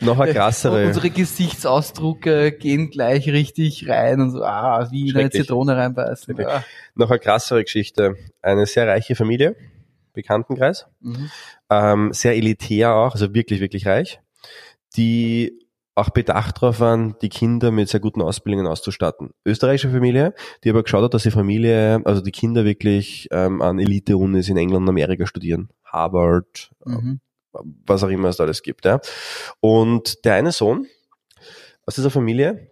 noch 0.00 0.20
eine 0.20 0.32
krassere. 0.34 0.86
Unsere 0.86 1.10
Gesichtsausdrucke 1.10 2.52
gehen 2.52 2.90
gleich 2.90 3.28
richtig 3.28 3.88
rein 3.88 4.20
und 4.20 4.30
so, 4.30 4.44
ah, 4.44 4.86
wie 4.92 5.08
in 5.08 5.16
eine 5.16 5.30
Zitrone 5.30 5.76
reinbeißen. 5.76 6.36
Ja. 6.36 6.62
Noch 6.94 7.10
eine 7.10 7.18
krassere 7.18 7.64
Geschichte. 7.64 8.14
Eine 8.42 8.66
sehr 8.66 8.86
reiche 8.86 9.16
Familie, 9.16 9.56
Bekanntenkreis, 10.12 10.86
mhm. 11.00 11.30
ähm, 11.68 12.12
sehr 12.12 12.36
elitär 12.36 12.94
auch, 12.94 13.14
also 13.14 13.34
wirklich, 13.34 13.58
wirklich 13.58 13.88
reich, 13.88 14.20
die 14.96 15.60
auch 15.94 16.10
bedacht 16.10 16.62
darauf 16.62 16.80
waren, 16.80 17.16
die 17.20 17.28
Kinder 17.28 17.70
mit 17.70 17.88
sehr 17.88 18.00
guten 18.00 18.22
Ausbildungen 18.22 18.66
auszustatten. 18.66 19.30
Österreichische 19.44 19.90
Familie, 19.90 20.34
die 20.64 20.70
aber 20.70 20.82
geschaut 20.82 21.04
hat, 21.04 21.14
dass 21.14 21.24
die 21.24 21.30
Familie, 21.30 22.00
also 22.04 22.20
die 22.20 22.30
Kinder 22.30 22.64
wirklich 22.64 23.28
ähm, 23.32 23.60
an 23.60 23.78
Elite-Unis 23.78 24.48
in 24.48 24.56
England 24.56 24.84
und 24.84 24.88
Amerika 24.88 25.26
studieren. 25.26 25.70
Harvard, 25.84 26.70
mhm. 26.84 27.20
was 27.52 28.04
auch 28.04 28.08
immer 28.08 28.28
es 28.28 28.36
da 28.36 28.44
alles 28.44 28.62
gibt. 28.62 28.84
Ja. 28.84 29.00
Und 29.60 30.24
der 30.24 30.34
eine 30.34 30.52
Sohn 30.52 30.86
aus 31.86 31.96
dieser 31.96 32.10
Familie, 32.10 32.69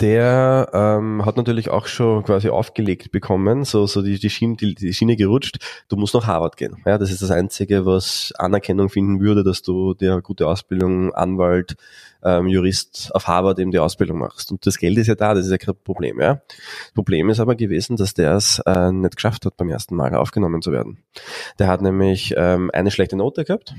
der 0.00 0.70
ähm, 0.72 1.24
hat 1.24 1.36
natürlich 1.36 1.70
auch 1.70 1.86
schon 1.86 2.22
quasi 2.24 2.48
aufgelegt 2.48 3.10
bekommen, 3.10 3.64
so, 3.64 3.86
so 3.86 4.02
die, 4.02 4.18
die, 4.18 4.30
Schiene, 4.30 4.56
die, 4.56 4.74
die 4.74 4.92
Schiene 4.92 5.16
gerutscht, 5.16 5.58
du 5.88 5.96
musst 5.96 6.14
nach 6.14 6.26
Harvard 6.26 6.56
gehen. 6.56 6.76
Ja, 6.86 6.98
das 6.98 7.10
ist 7.10 7.22
das 7.22 7.30
Einzige, 7.30 7.86
was 7.86 8.32
Anerkennung 8.38 8.88
finden 8.88 9.20
würde, 9.20 9.44
dass 9.44 9.62
du 9.62 9.94
dir 9.94 10.20
gute 10.22 10.46
Ausbildung, 10.46 11.14
Anwalt, 11.14 11.76
ähm, 12.22 12.48
Jurist 12.48 13.10
auf 13.14 13.26
Harvard 13.26 13.58
eben 13.58 13.70
die 13.70 13.78
Ausbildung 13.78 14.18
machst. 14.18 14.50
Und 14.50 14.66
das 14.66 14.78
Geld 14.78 14.98
ist 14.98 15.06
ja 15.06 15.14
da, 15.14 15.34
das 15.34 15.46
ist 15.46 15.52
ja 15.52 15.58
kein 15.58 15.74
Problem. 15.84 16.20
Ja. 16.20 16.42
Problem 16.94 17.30
ist 17.30 17.40
aber 17.40 17.54
gewesen, 17.54 17.96
dass 17.96 18.14
der 18.14 18.34
es 18.34 18.60
äh, 18.66 18.92
nicht 18.92 19.16
geschafft 19.16 19.46
hat, 19.46 19.56
beim 19.56 19.70
ersten 19.70 19.96
Mal 19.96 20.14
aufgenommen 20.14 20.62
zu 20.62 20.72
werden. 20.72 20.98
Der 21.58 21.68
hat 21.68 21.82
nämlich 21.82 22.34
ähm, 22.36 22.70
eine 22.72 22.90
schlechte 22.90 23.16
Note 23.16 23.44
gehabt 23.44 23.74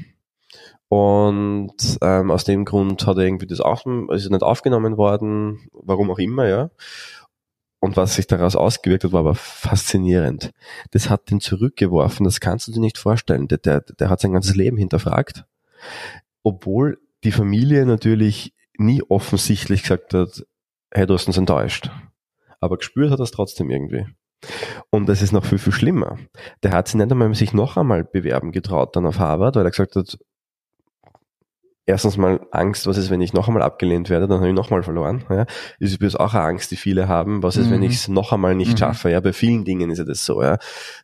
und 0.92 2.00
ähm, 2.02 2.32
aus 2.32 2.44
dem 2.44 2.66
Grund 2.66 3.08
hat 3.08 3.16
er 3.16 3.24
irgendwie 3.24 3.48
das 3.48 3.62
auf, 3.62 3.86
ist 4.10 4.30
nicht 4.30 4.44
aufgenommen 4.44 4.98
worden, 4.98 5.70
warum 5.72 6.12
auch 6.12 6.20
immer, 6.20 6.50
ja. 6.50 6.70
Und 7.80 7.96
was 7.96 8.16
sich 8.16 8.28
daraus 8.28 8.58
ausgewirkt 8.58 9.06
hat, 9.06 9.14
war 9.14 9.22
aber 9.22 9.36
faszinierend. 9.36 10.52
Das 10.92 11.10
hat 11.10 11.32
ihn 11.32 11.40
zurückgeworfen, 11.40 12.26
das 12.26 12.42
kannst 12.42 12.68
du 12.68 12.74
dir 12.74 12.82
nicht 12.82 12.98
vorstellen. 12.98 13.48
Der, 13.48 13.60
der, 13.60 13.80
der 13.80 14.10
hat 14.10 14.20
sein 14.20 14.34
ganzes 14.34 14.58
Leben 14.58 14.76
hinterfragt. 14.76 15.46
Obwohl 16.44 17.00
die 17.24 17.32
Familie 17.32 17.86
natürlich 17.86 18.54
nie 18.78 19.02
offensichtlich 19.02 19.84
gesagt 19.84 20.14
hat, 20.14 20.46
hey, 20.94 21.06
du 21.06 21.14
hast 21.14 21.26
uns 21.26 21.38
enttäuscht. 21.38 21.90
Aber 22.60 22.76
gespürt 22.76 23.12
hat 23.12 23.20
er 23.22 23.24
es 23.24 23.32
trotzdem 23.32 23.70
irgendwie. 23.70 24.08
Und 24.90 25.08
das 25.08 25.22
ist 25.22 25.32
noch 25.32 25.46
viel, 25.46 25.58
viel 25.58 25.72
schlimmer. 25.72 26.18
Der 26.64 26.74
hat 26.74 26.90
sich 26.90 26.96
nicht 26.96 27.10
einmal 27.10 27.34
sich 27.34 27.54
noch 27.54 27.78
einmal 27.78 28.04
bewerben 28.04 28.52
getraut 28.52 28.94
dann 28.98 29.06
auf 29.06 29.20
Harvard, 29.20 29.56
weil 29.56 29.64
er 29.66 29.72
gesagt 29.72 29.96
hat, 29.96 30.18
erstens 31.86 32.18
mal 32.18 32.40
Angst, 32.52 32.88
was 32.88 32.98
ist, 32.98 33.10
wenn 33.10 33.22
ich 33.22 33.34
noch 33.34 33.48
einmal 33.48 33.64
abgelehnt 33.64 34.10
werde, 34.10 34.28
dann 34.28 34.40
habe 34.40 34.50
ich 34.50 34.56
noch 34.56 34.70
mal 34.70 34.84
verloren. 34.84 35.24
Ja. 35.30 35.46
Das 35.46 35.90
ist 35.90 35.96
übrigens 35.96 36.16
auch 36.16 36.34
eine 36.34 36.44
Angst, 36.44 36.72
die 36.72 36.76
viele 36.76 37.08
haben, 37.08 37.44
was 37.44 37.58
ist, 37.58 37.68
mhm. 37.68 37.72
wenn 37.72 37.84
ich 37.84 37.96
es 37.96 38.08
noch 38.08 38.32
einmal 38.32 38.56
nicht 38.56 38.74
mhm. 38.74 38.78
schaffe. 38.78 39.10
Ja, 39.10 39.20
bei 39.20 39.34
vielen 39.34 39.66
Dingen 39.66 39.90
ist 39.90 39.98
ja 39.98 40.04
das 40.04 40.26
so, 40.26 40.42
ja, 40.42 40.58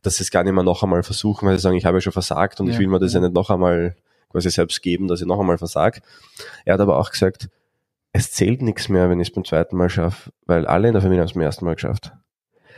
dass 0.03 0.17
sie 0.17 0.23
es 0.23 0.31
gar 0.31 0.43
nicht 0.43 0.53
mehr 0.53 0.63
noch 0.63 0.83
einmal 0.83 1.03
versuchen, 1.03 1.47
weil 1.47 1.55
sie 1.57 1.61
sagen, 1.61 1.77
ich 1.77 1.85
habe 1.85 1.97
ja 1.97 2.01
schon 2.01 2.13
versagt 2.13 2.59
und 2.59 2.67
ja. 2.67 2.73
ich 2.73 2.79
will 2.79 2.87
mir 2.87 2.99
das 2.99 3.13
ja 3.13 3.19
nicht 3.19 3.33
noch 3.33 3.49
einmal 3.49 3.95
quasi 4.29 4.49
selbst 4.49 4.81
geben, 4.81 5.07
dass 5.07 5.21
ich 5.21 5.27
noch 5.27 5.39
einmal 5.39 5.57
versag. 5.57 6.01
Er 6.65 6.75
hat 6.75 6.81
aber 6.81 6.97
auch 6.99 7.11
gesagt, 7.11 7.49
es 8.13 8.31
zählt 8.31 8.61
nichts 8.61 8.89
mehr, 8.89 9.09
wenn 9.09 9.19
ich 9.19 9.29
es 9.29 9.33
beim 9.33 9.45
zweiten 9.45 9.77
Mal 9.77 9.89
schaffe, 9.89 10.31
weil 10.45 10.65
alle 10.65 10.87
in 10.87 10.93
der 10.93 11.01
Familie 11.01 11.21
haben 11.21 11.27
es 11.27 11.33
beim 11.33 11.43
ersten 11.43 11.65
Mal 11.65 11.75
geschafft. 11.75 12.13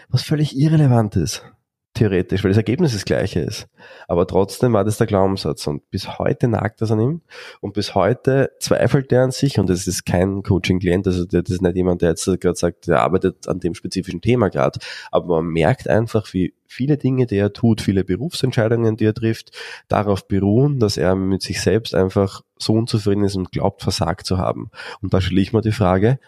Was 0.10 0.24
völlig 0.24 0.58
irrelevant 0.58 1.16
ist 1.16 1.44
theoretisch, 1.94 2.44
weil 2.44 2.52
das 2.52 2.58
Ergebnis 2.58 2.94
das 2.94 3.06
gleiche 3.06 3.42
ist. 3.42 3.68
Aber 4.08 4.26
trotzdem 4.28 4.74
war 4.74 4.84
das 4.84 4.98
der 4.98 5.08
Glaubenssatz. 5.08 5.68
Und 5.68 5.90
bis 5.90 6.20
heute 6.20 6.48
nagt 6.48 6.82
das 6.82 6.92
an 6.92 7.00
ihm. 7.00 7.22
Und 7.62 7.74
bis 7.74 7.96
heute 7.96 8.52
zweifelt 8.60 9.12
er 9.12 9.24
an 9.24 9.32
sich. 9.32 9.60
Und 9.60 9.70
das 9.70 9.88
ist 9.88 10.06
kein 10.06 10.44
Coaching-Klient, 10.44 11.08
also 11.08 11.26
das 11.26 11.50
ist 11.50 11.62
nicht 11.62 11.76
jemand, 11.76 12.02
der 12.02 12.10
jetzt 12.10 12.26
gerade 12.26 12.56
sagt, 12.56 12.88
der 12.88 13.02
arbeitet 13.02 13.48
an 13.48 13.60
dem 13.60 13.74
spezifischen 13.74 14.22
Thema 14.22 14.50
gerade, 14.50 14.80
aber 15.12 15.42
man 15.42 15.52
merkt 15.52 15.88
einfach, 15.88 16.34
wie 16.34 16.54
viele 16.68 16.98
Dinge, 16.98 17.26
die 17.26 17.38
er 17.38 17.52
tut, 17.52 17.82
viele 17.82 18.04
Berufsentscheidungen, 18.04 18.96
die 18.96 19.06
er 19.06 19.14
trifft, 19.14 19.52
darauf 19.88 20.28
beruhen, 20.28 20.80
dass 20.80 20.98
er 20.98 21.16
mit 21.16 21.42
sich 21.42 21.62
selbst 21.62 21.96
einfach 21.96 22.42
so 22.58 22.74
unzufrieden 22.74 23.24
ist 23.24 23.36
und 23.36 23.52
glaubt, 23.52 23.82
versagt 23.82 24.26
zu 24.26 24.38
haben. 24.38 24.70
Und 25.02 25.14
da 25.14 25.20
stelle 25.20 25.42
ich 25.42 25.52
mir 25.52 25.62
die 25.62 25.72
Frage, 25.72 26.20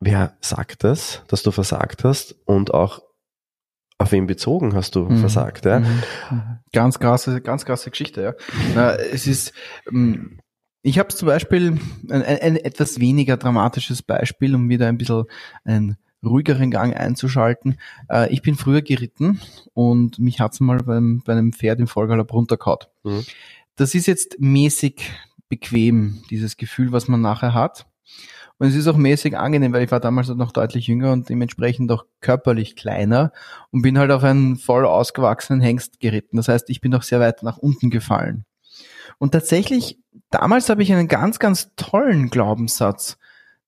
wer 0.00 0.36
sagt 0.40 0.84
das, 0.84 1.22
dass 1.28 1.42
du 1.42 1.50
versagt 1.50 2.04
hast 2.04 2.36
und 2.44 2.72
auch 2.72 3.02
auf 3.98 4.12
wen 4.12 4.26
bezogen 4.26 4.74
hast 4.74 4.96
du 4.96 5.04
mhm. 5.04 5.18
versagt? 5.18 5.64
Ja? 5.64 5.80
Mhm. 5.80 6.02
Ganz 6.72 6.98
krasse, 6.98 7.40
ganz 7.40 7.64
krasse 7.64 7.90
Geschichte. 7.90 8.22
Ja. 8.22 8.34
Na, 8.74 8.94
es 8.94 9.26
ist, 9.26 9.52
ähm, 9.90 10.38
ich 10.82 10.98
habe 10.98 11.08
zum 11.08 11.26
Beispiel 11.26 11.78
ein, 12.10 12.22
ein, 12.22 12.56
etwas 12.56 13.00
weniger 13.00 13.36
dramatisches 13.36 14.02
Beispiel, 14.02 14.54
um 14.54 14.68
wieder 14.68 14.88
ein 14.88 14.98
bisschen 14.98 15.24
einen 15.64 15.96
ruhigeren 16.24 16.70
Gang 16.70 16.96
einzuschalten. 16.96 17.78
Äh, 18.10 18.32
ich 18.32 18.42
bin 18.42 18.56
früher 18.56 18.82
geritten 18.82 19.40
und 19.72 20.18
mich 20.18 20.40
hat's 20.40 20.60
mal 20.60 20.78
beim, 20.78 21.22
bei 21.24 21.32
einem 21.32 21.52
Pferd 21.52 21.80
im 21.80 21.86
Vollgalopp 21.86 22.32
runtergehauen. 22.32 22.80
Mhm. 23.04 23.24
Das 23.76 23.94
ist 23.94 24.06
jetzt 24.06 24.36
mäßig 24.40 25.12
bequem, 25.48 26.22
dieses 26.30 26.56
Gefühl, 26.56 26.92
was 26.92 27.08
man 27.08 27.20
nachher 27.20 27.54
hat. 27.54 27.86
Und 28.58 28.68
es 28.68 28.74
ist 28.76 28.86
auch 28.86 28.96
mäßig 28.96 29.36
angenehm, 29.36 29.72
weil 29.72 29.84
ich 29.84 29.90
war 29.90 30.00
damals 30.00 30.28
noch 30.28 30.52
deutlich 30.52 30.86
jünger 30.86 31.12
und 31.12 31.28
dementsprechend 31.28 31.90
auch 31.90 32.04
körperlich 32.20 32.76
kleiner 32.76 33.32
und 33.70 33.82
bin 33.82 33.98
halt 33.98 34.10
auf 34.10 34.22
einen 34.22 34.56
voll 34.56 34.86
ausgewachsenen 34.86 35.60
Hengst 35.60 35.98
geritten. 35.98 36.36
Das 36.36 36.48
heißt, 36.48 36.70
ich 36.70 36.80
bin 36.80 36.94
auch 36.94 37.02
sehr 37.02 37.20
weit 37.20 37.42
nach 37.42 37.58
unten 37.58 37.90
gefallen. 37.90 38.44
Und 39.18 39.32
tatsächlich, 39.32 39.98
damals 40.30 40.68
habe 40.68 40.82
ich 40.82 40.92
einen 40.92 41.08
ganz, 41.08 41.38
ganz 41.38 41.70
tollen 41.76 42.30
Glaubenssatz 42.30 43.18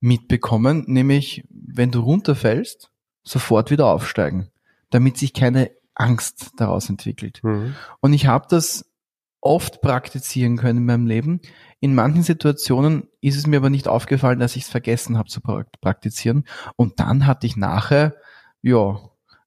mitbekommen, 0.01 0.85
nämlich 0.87 1.45
wenn 1.51 1.91
du 1.91 2.01
runterfällst, 2.01 2.91
sofort 3.23 3.71
wieder 3.71 3.87
aufsteigen, 3.87 4.51
damit 4.91 5.17
sich 5.19 5.33
keine 5.33 5.71
Angst 5.95 6.51
daraus 6.59 6.89
entwickelt. 6.89 7.41
Mhm. 7.43 7.75
Und 8.01 8.13
ich 8.13 8.27
habe 8.27 8.47
das 8.49 8.86
oft 9.47 9.81
praktizieren 9.81 10.57
können 10.57 10.81
in 10.81 10.87
meinem 10.87 11.07
Leben. 11.07 11.41
In 11.81 11.95
manchen 11.95 12.23
Situationen 12.23 13.09
ist 13.21 13.37
es 13.37 13.47
mir 13.47 13.59
aber 13.59 13.71
nicht 13.71 13.89
aufgefallen, 13.89 14.41
dass 14.41 14.57
ich 14.57 14.65
es 14.65 14.69
vergessen 14.69 15.17
habe 15.17 15.29
zu 15.29 15.41
praktizieren. 15.41 16.45
Und 16.77 16.99
dann 17.01 17.27
hatte 17.27 17.47
ich 17.47 17.57
nachher, 17.57 18.17
ja, 18.63 18.99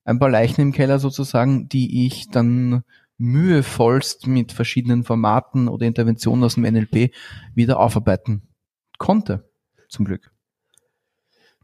ein 0.04 0.18
paar 0.18 0.30
Leichen 0.30 0.62
im 0.62 0.72
Keller 0.72 0.98
sozusagen, 0.98 1.68
die 1.68 2.06
ich 2.06 2.30
dann 2.30 2.82
mühevollst 3.18 4.26
mit 4.26 4.52
verschiedenen 4.52 5.04
Formaten 5.04 5.68
oder 5.68 5.86
Interventionen 5.86 6.42
aus 6.44 6.54
dem 6.54 6.64
NLP 6.64 7.12
wieder 7.54 7.78
aufarbeiten 7.78 8.48
konnte. 8.96 9.50
Zum 9.88 10.06
Glück. 10.06 10.32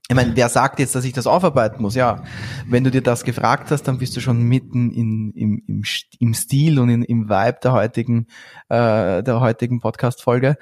Ich 0.09 0.15
meine, 0.15 0.37
wer 0.37 0.49
sagt 0.49 0.79
jetzt, 0.79 0.95
dass 0.95 1.05
ich 1.05 1.13
das 1.13 1.27
aufarbeiten 1.27 1.83
muss? 1.83 1.97
Ja, 1.97 2.23
wenn 2.69 2.85
du 2.85 2.93
dir 2.93 3.03
das 3.03 3.25
gefragt 3.25 3.73
hast, 3.73 3.83
dann 3.85 3.99
bist 3.99 4.17
du 4.17 4.21
schon 4.21 4.41
mitten 4.43 4.93
in, 4.93 5.33
im, 5.33 5.63
im, 5.67 5.83
im 6.21 6.35
Stil 6.35 6.79
und 6.79 6.91
in, 6.91 7.03
im 7.03 7.29
Vibe 7.29 7.59
der 7.61 7.73
heutigen, 7.73 8.29
äh, 8.69 9.25
heutigen 9.27 9.81
Podcast-Folge. 9.81 10.59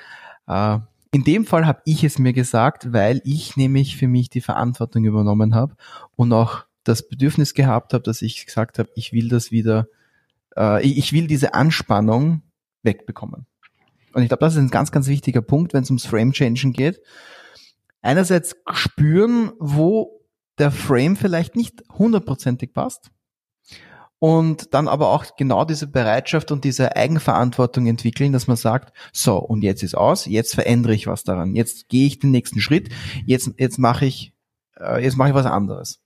Äh, 0.46 0.78
in 1.10 1.24
dem 1.24 1.44
Fall 1.44 1.66
habe 1.66 1.82
ich 1.84 2.04
es 2.04 2.18
mir 2.18 2.32
gesagt, 2.32 2.94
weil 2.94 3.20
ich 3.24 3.56
nämlich 3.56 3.98
für 3.98 4.08
mich 4.08 4.30
die 4.30 4.40
Verantwortung 4.40 5.04
übernommen 5.04 5.54
habe 5.54 5.76
und 6.16 6.32
auch 6.32 6.64
das 6.82 7.06
Bedürfnis 7.06 7.52
gehabt 7.52 7.92
habe, 7.92 8.02
dass 8.02 8.22
ich 8.22 8.46
gesagt 8.46 8.78
habe, 8.78 8.88
ich 8.94 9.12
will 9.12 9.28
das 9.28 9.50
wieder, 9.50 9.88
äh, 10.56 10.82
ich 10.82 11.12
will 11.12 11.26
diese 11.26 11.52
Anspannung 11.52 12.40
wegbekommen. 12.82 13.46
Und 14.14 14.22
ich 14.22 14.28
glaube, 14.28 14.40
das 14.40 14.54
ist 14.54 14.60
ein 14.60 14.70
ganz, 14.70 14.90
ganz 14.90 15.06
wichtiger 15.06 15.42
Punkt, 15.42 15.74
wenn 15.74 15.82
es 15.82 15.90
ums 15.90 16.06
Frame-Changing 16.06 16.72
geht 16.72 17.00
einerseits 18.04 18.56
spüren, 18.72 19.52
wo 19.58 20.20
der 20.58 20.70
Frame 20.70 21.16
vielleicht 21.16 21.56
nicht 21.56 21.82
hundertprozentig 21.98 22.72
passt 22.72 23.10
und 24.18 24.72
dann 24.72 24.88
aber 24.88 25.08
auch 25.08 25.36
genau 25.36 25.64
diese 25.64 25.86
Bereitschaft 25.86 26.52
und 26.52 26.64
diese 26.64 26.96
Eigenverantwortung 26.96 27.86
entwickeln, 27.86 28.32
dass 28.32 28.46
man 28.46 28.56
sagt, 28.56 28.96
so 29.12 29.38
und 29.38 29.62
jetzt 29.62 29.82
ist 29.82 29.96
aus, 29.96 30.26
jetzt 30.26 30.54
verändere 30.54 30.94
ich 30.94 31.06
was 31.06 31.24
daran, 31.24 31.54
jetzt 31.54 31.88
gehe 31.88 32.06
ich 32.06 32.20
den 32.20 32.30
nächsten 32.30 32.60
Schritt, 32.60 32.90
jetzt 33.26 33.50
jetzt 33.58 33.78
mache 33.78 34.06
ich 34.06 34.32
äh, 34.78 35.02
jetzt 35.02 35.16
mache 35.16 35.30
ich 35.30 35.34
was 35.34 35.46
anderes. 35.46 36.00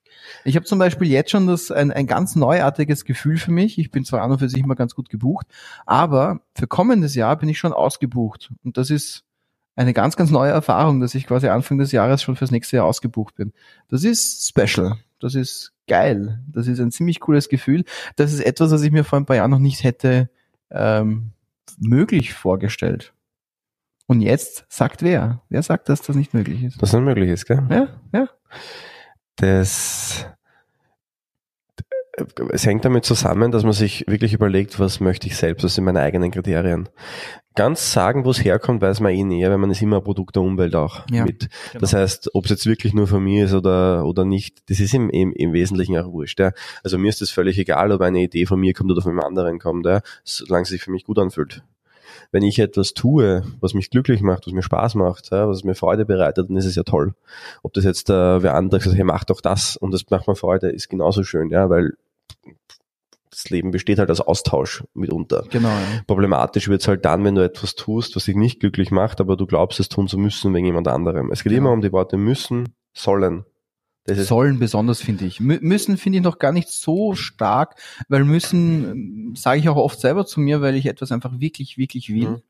Ich 0.45 0.57
habe 0.57 0.67
zum 0.67 0.78
Beispiel 0.78 1.09
jetzt 1.09 1.31
schon 1.31 1.47
das 1.47 1.71
ein, 1.71 1.93
ein 1.93 2.07
ganz 2.07 2.35
neuartiges 2.35 3.05
Gefühl 3.05 3.37
für 3.37 3.52
mich. 3.52 3.78
Ich 3.78 3.90
bin 3.90 4.05
zwar 4.05 4.23
an 4.23 4.33
und 4.33 4.38
für 4.38 4.49
sich 4.49 4.61
immer 4.61 4.75
ganz 4.75 4.95
gut 4.95 5.11
gebucht, 5.11 5.47
aber 5.87 6.40
für 6.55 6.67
kommendes 6.67 7.14
Jahr 7.14 7.37
bin 7.37 7.49
ich 7.49 7.59
schon 7.59 7.73
ausgebucht 7.73 8.50
und 8.64 8.78
das 8.78 8.90
ist 8.90 9.27
eine 9.78 9.94
ganz, 9.94 10.16
ganz 10.16 10.30
neue 10.30 10.50
Erfahrung, 10.50 10.99
dass 10.99 11.14
ich 11.14 11.26
quasi 11.26 11.47
Anfang 11.47 11.78
des 11.78 11.92
Jahres 11.92 12.20
schon 12.20 12.35
fürs 12.35 12.50
nächste 12.50 12.76
Jahr 12.76 12.87
ausgebucht 12.87 13.37
bin. 13.37 13.52
Das 13.88 14.02
ist 14.02 14.49
special. 14.49 14.97
Das 15.20 15.37
ist 15.37 15.73
geil. 15.87 16.40
Das 16.49 16.66
ist 16.66 16.80
ein 16.80 16.90
ziemlich 16.90 17.20
cooles 17.20 17.49
Gefühl. 17.49 17.85
Das 18.16 18.32
ist 18.32 18.40
etwas, 18.40 18.73
was 18.73 18.82
ich 18.82 18.90
mir 18.90 19.04
vor 19.04 19.20
ein 19.20 19.26
paar 19.26 19.37
Jahren 19.37 19.52
noch 19.52 19.61
nicht 19.61 19.85
hätte 19.85 20.30
ähm, 20.73 21.30
möglich 21.78 22.35
vorgestellt. 22.35 23.12
Und 24.08 24.20
jetzt 24.20 24.64
sagt 24.68 25.02
wer? 25.02 25.42
Wer 25.49 25.62
sagt, 25.62 25.88
dass 25.88 26.02
das 26.02 26.16
nicht 26.16 26.35
möglich 26.35 26.64
ist? 26.64 26.82
Dass 26.82 26.90
das 26.90 27.00
nicht 27.00 27.08
möglich 27.08 27.30
ist, 27.30 27.47
gell? 27.47 27.64
Ja, 27.70 27.88
ja. 28.12 28.28
Das 29.37 30.26
es 32.50 32.66
hängt 32.66 32.84
damit 32.84 33.04
zusammen, 33.04 33.50
dass 33.50 33.64
man 33.64 33.72
sich 33.72 34.04
wirklich 34.06 34.32
überlegt, 34.32 34.78
was 34.78 35.00
möchte 35.00 35.26
ich 35.26 35.37
selbst, 35.37 35.64
was 35.64 35.75
sind 35.75 35.84
meine 35.84 36.00
eigenen 36.00 36.30
Kriterien. 36.30 36.88
Ganz 37.54 37.92
sagen, 37.92 38.25
wo 38.25 38.30
es 38.30 38.44
herkommt, 38.44 38.82
weiß 38.82 39.00
man 39.00 39.12
eh 39.12 39.25
näher, 39.25 39.50
weil 39.50 39.58
man 39.58 39.70
ist 39.70 39.82
immer 39.82 39.96
ein 39.96 40.04
Produkt 40.04 40.37
der 40.37 40.42
Umwelt 40.42 40.76
auch 40.76 41.04
ja, 41.10 41.25
mit. 41.25 41.48
Genau. 41.72 41.80
Das 41.80 41.92
heißt, 41.92 42.30
ob 42.34 42.44
es 42.44 42.50
jetzt 42.50 42.66
wirklich 42.66 42.94
nur 42.94 43.08
von 43.08 43.22
mir 43.22 43.46
ist 43.46 43.54
oder, 43.54 44.04
oder 44.06 44.25
nicht, 44.25 44.70
das 44.70 44.78
ist 44.78 44.94
im, 44.94 45.10
im, 45.10 45.32
im 45.32 45.52
Wesentlichen 45.52 45.98
auch 45.98 46.12
wurscht. 46.12 46.38
Ja. 46.38 46.52
Also 46.84 46.98
mir 46.98 47.08
ist 47.08 47.20
es 47.20 47.30
völlig 47.30 47.58
egal, 47.58 47.90
ob 47.90 48.00
eine 48.00 48.22
Idee 48.22 48.46
von 48.46 48.60
mir 48.60 48.75
kommt 48.75 48.92
oder 48.92 49.02
von 49.02 49.12
einem 49.12 49.20
anderen 49.20 49.58
kommt, 49.58 49.87
ja, 49.87 50.02
solange 50.22 50.66
sie 50.66 50.75
sich 50.75 50.82
für 50.82 50.92
mich 50.92 51.04
gut 51.04 51.18
anfühlt 51.18 51.62
wenn 52.30 52.42
ich 52.42 52.58
etwas 52.58 52.94
tue, 52.94 53.42
was 53.60 53.75
mich 53.75 53.90
glücklich 53.90 54.21
macht, 54.21 54.47
was 54.47 54.52
mir 54.52 54.62
Spaß 54.62 54.95
macht, 54.97 55.30
ja, 55.30 55.49
was 55.49 55.64
mir 55.64 55.75
Freude 55.75 56.04
bereitet, 56.04 56.49
dann 56.49 56.56
ist 56.56 56.66
es 56.66 56.75
ja 56.75 56.82
toll. 56.82 57.14
Ob 57.62 57.73
das 57.73 57.84
jetzt 57.84 58.10
äh, 58.10 58.43
wer 58.43 58.54
andere 58.54 58.80
sagt, 58.80 58.97
hey, 58.97 59.04
mach 59.04 59.25
doch 59.25 59.40
das 59.40 59.76
und 59.76 59.93
das 59.93 60.08
macht 60.10 60.28
mir 60.28 60.36
Freude, 60.36 60.69
ist 60.69 60.88
genauso 60.88 61.23
schön, 61.23 61.50
ja, 61.50 61.71
weil 61.71 61.95
das 63.30 63.50
Leben 63.50 63.71
besteht 63.71 63.99
halt 63.99 64.10
aus 64.10 64.21
Austausch 64.21 64.84
mitunter. 64.95 65.45
Genau. 65.50 65.69
Ja. 65.69 66.02
Problematisch 66.06 66.69
wird 66.69 66.80
es 66.80 66.88
halt 66.88 67.04
dann, 67.04 67.25
wenn 67.25 67.34
du 67.34 67.45
etwas 67.45 67.75
tust, 67.75 68.17
was 68.17 68.25
dich 68.25 68.34
nicht 68.34 68.60
glücklich 68.60 68.91
macht, 68.91 69.21
aber 69.21 69.36
du 69.36 69.47
glaubst, 69.47 69.78
es 69.80 69.88
tun 69.88 70.08
zu 70.08 70.19
müssen 70.19 70.52
wegen 70.54 70.67
jemand 70.67 70.88
anderem. 70.88 71.30
Es 71.30 71.45
geht 71.45 71.52
ja. 71.52 71.58
immer 71.58 71.71
um 71.71 71.80
die 71.80 71.93
Worte 71.93 72.17
müssen, 72.17 72.75
sollen. 72.95 73.45
sollen 74.06 74.58
besonders, 74.58 75.00
finde 75.00 75.25
ich. 75.26 75.41
Mü 75.41 75.58
müssen 75.60 75.99
finde 75.99 76.19
ich 76.19 76.25
noch 76.25 76.38
gar 76.38 76.52
nicht 76.52 76.69
so 76.69 77.14
stark, 77.14 77.76
weil 78.08 78.25
müssen 78.25 79.34
sage 79.36 79.60
ich 79.60 79.69
auch 79.69 79.76
oft 79.76 80.00
selber 80.00 80.26
zu 80.26 80.41
mir, 80.41 80.60
weil 80.60 80.75
ich 80.75 80.86
etwas 80.86 81.12
einfach 81.12 81.38
wirklich, 81.38 81.78
wirklich 81.78 82.08
will. 82.08 82.28
Mhm. 82.28 82.43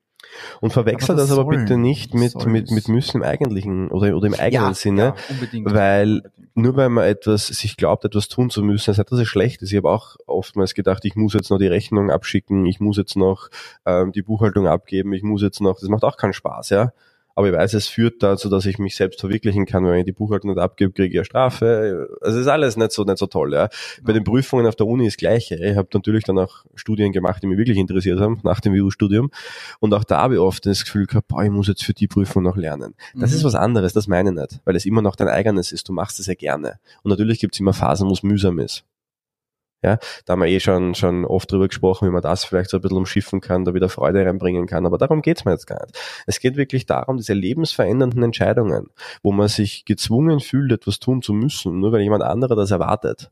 Und 0.60 0.72
verwechsel 0.72 1.16
das, 1.16 1.28
das 1.28 1.38
aber 1.38 1.48
bitte 1.50 1.76
nicht 1.76 2.14
mit, 2.14 2.34
mit, 2.46 2.70
mit 2.70 2.88
müssen 2.88 3.18
im 3.18 3.22
eigentlichen 3.22 3.88
oder, 3.90 4.16
oder 4.16 4.26
im 4.26 4.34
eigenen 4.34 4.68
ja, 4.68 4.74
Sinne, 4.74 5.02
ja, 5.02 5.14
unbedingt, 5.28 5.72
weil 5.72 6.16
unbedingt. 6.16 6.37
Nur 6.58 6.76
weil 6.76 6.88
man 6.88 7.04
etwas, 7.04 7.46
sich 7.46 7.76
glaubt, 7.76 8.04
etwas 8.04 8.28
tun 8.28 8.50
zu 8.50 8.62
müssen, 8.62 8.90
das 8.90 8.98
heißt, 8.98 9.12
dass 9.12 9.26
schlecht 9.26 9.62
ist. 9.62 9.72
Ich 9.72 9.76
habe 9.76 9.90
auch 9.90 10.16
oftmals 10.26 10.74
gedacht, 10.74 11.04
ich 11.04 11.16
muss 11.16 11.34
jetzt 11.34 11.50
noch 11.50 11.58
die 11.58 11.66
Rechnung 11.66 12.10
abschicken, 12.10 12.66
ich 12.66 12.80
muss 12.80 12.96
jetzt 12.96 13.16
noch 13.16 13.48
ähm, 13.86 14.12
die 14.12 14.22
Buchhaltung 14.22 14.66
abgeben, 14.66 15.12
ich 15.12 15.22
muss 15.22 15.42
jetzt 15.42 15.60
noch, 15.60 15.78
das 15.80 15.88
macht 15.88 16.04
auch 16.04 16.16
keinen 16.16 16.32
Spaß, 16.32 16.70
ja 16.70 16.92
aber 17.38 17.50
ich 17.50 17.54
weiß, 17.54 17.74
es 17.74 17.86
führt 17.86 18.20
dazu, 18.24 18.48
dass 18.48 18.66
ich 18.66 18.80
mich 18.80 18.96
selbst 18.96 19.20
verwirklichen 19.20 19.64
kann. 19.64 19.84
Wenn 19.84 20.00
ich 20.00 20.04
die 20.06 20.12
Buchhaltung 20.12 20.50
nicht 20.50 20.58
abgebe, 20.58 20.90
kriege 20.90 21.14
ich 21.14 21.18
eine 21.18 21.24
Strafe. 21.24 22.08
Also 22.20 22.40
ist 22.40 22.48
alles 22.48 22.76
nicht 22.76 22.90
so, 22.90 23.04
nicht 23.04 23.18
so 23.18 23.26
toll. 23.26 23.54
Ja. 23.54 23.68
Bei 24.02 24.12
den 24.12 24.24
Prüfungen 24.24 24.66
auf 24.66 24.74
der 24.74 24.88
Uni 24.88 25.06
ist 25.06 25.18
gleiche. 25.18 25.54
Ich 25.54 25.76
habe 25.76 25.86
natürlich 25.94 26.24
dann 26.24 26.36
auch 26.36 26.64
Studien 26.74 27.12
gemacht, 27.12 27.40
die 27.40 27.46
mich 27.46 27.56
wirklich 27.56 27.78
interessiert 27.78 28.18
haben, 28.18 28.40
nach 28.42 28.58
dem 28.58 28.74
WU-Studium. 28.74 29.30
Und 29.78 29.94
auch 29.94 30.02
da 30.02 30.22
habe 30.22 30.34
ich 30.34 30.40
oft 30.40 30.66
das 30.66 30.84
Gefühl 30.84 31.06
gehabt, 31.06 31.28
boah, 31.28 31.44
ich 31.44 31.50
muss 31.50 31.68
jetzt 31.68 31.84
für 31.84 31.94
die 31.94 32.08
Prüfung 32.08 32.42
noch 32.42 32.56
lernen. 32.56 32.96
Das 33.14 33.30
mhm. 33.30 33.36
ist 33.36 33.44
was 33.44 33.54
anderes, 33.54 33.92
das 33.92 34.08
meine 34.08 34.30
ich 34.30 34.36
nicht, 34.36 34.60
weil 34.64 34.74
es 34.74 34.84
immer 34.84 35.00
noch 35.00 35.14
dein 35.14 35.28
eigenes 35.28 35.70
ist. 35.70 35.88
Du 35.88 35.92
machst 35.92 36.18
es 36.18 36.26
ja 36.26 36.34
gerne. 36.34 36.80
Und 37.04 37.10
natürlich 37.10 37.38
gibt 37.38 37.54
es 37.54 37.60
immer 37.60 37.72
Phasen, 37.72 38.08
wo 38.08 38.14
es 38.14 38.24
mühsam 38.24 38.58
ist. 38.58 38.82
Ja, 39.80 39.98
da 40.24 40.32
haben 40.32 40.40
wir 40.40 40.48
eh 40.48 40.58
schon, 40.58 40.96
schon 40.96 41.24
oft 41.24 41.52
drüber 41.52 41.68
gesprochen, 41.68 42.08
wie 42.08 42.12
man 42.12 42.22
das 42.22 42.44
vielleicht 42.44 42.70
so 42.70 42.78
ein 42.78 42.80
bisschen 42.80 42.96
umschiffen 42.96 43.40
kann, 43.40 43.64
da 43.64 43.74
wieder 43.74 43.88
Freude 43.88 44.26
reinbringen 44.26 44.66
kann. 44.66 44.86
Aber 44.86 44.98
darum 44.98 45.22
geht's 45.22 45.44
mir 45.44 45.52
jetzt 45.52 45.68
gar 45.68 45.80
nicht. 45.82 45.96
Es 46.26 46.40
geht 46.40 46.56
wirklich 46.56 46.86
darum, 46.86 47.16
diese 47.16 47.34
lebensverändernden 47.34 48.22
Entscheidungen, 48.24 48.88
wo 49.22 49.30
man 49.30 49.46
sich 49.46 49.84
gezwungen 49.84 50.40
fühlt, 50.40 50.72
etwas 50.72 50.98
tun 50.98 51.22
zu 51.22 51.32
müssen, 51.32 51.78
nur 51.78 51.92
weil 51.92 52.00
jemand 52.00 52.24
anderer 52.24 52.56
das 52.56 52.72
erwartet. 52.72 53.30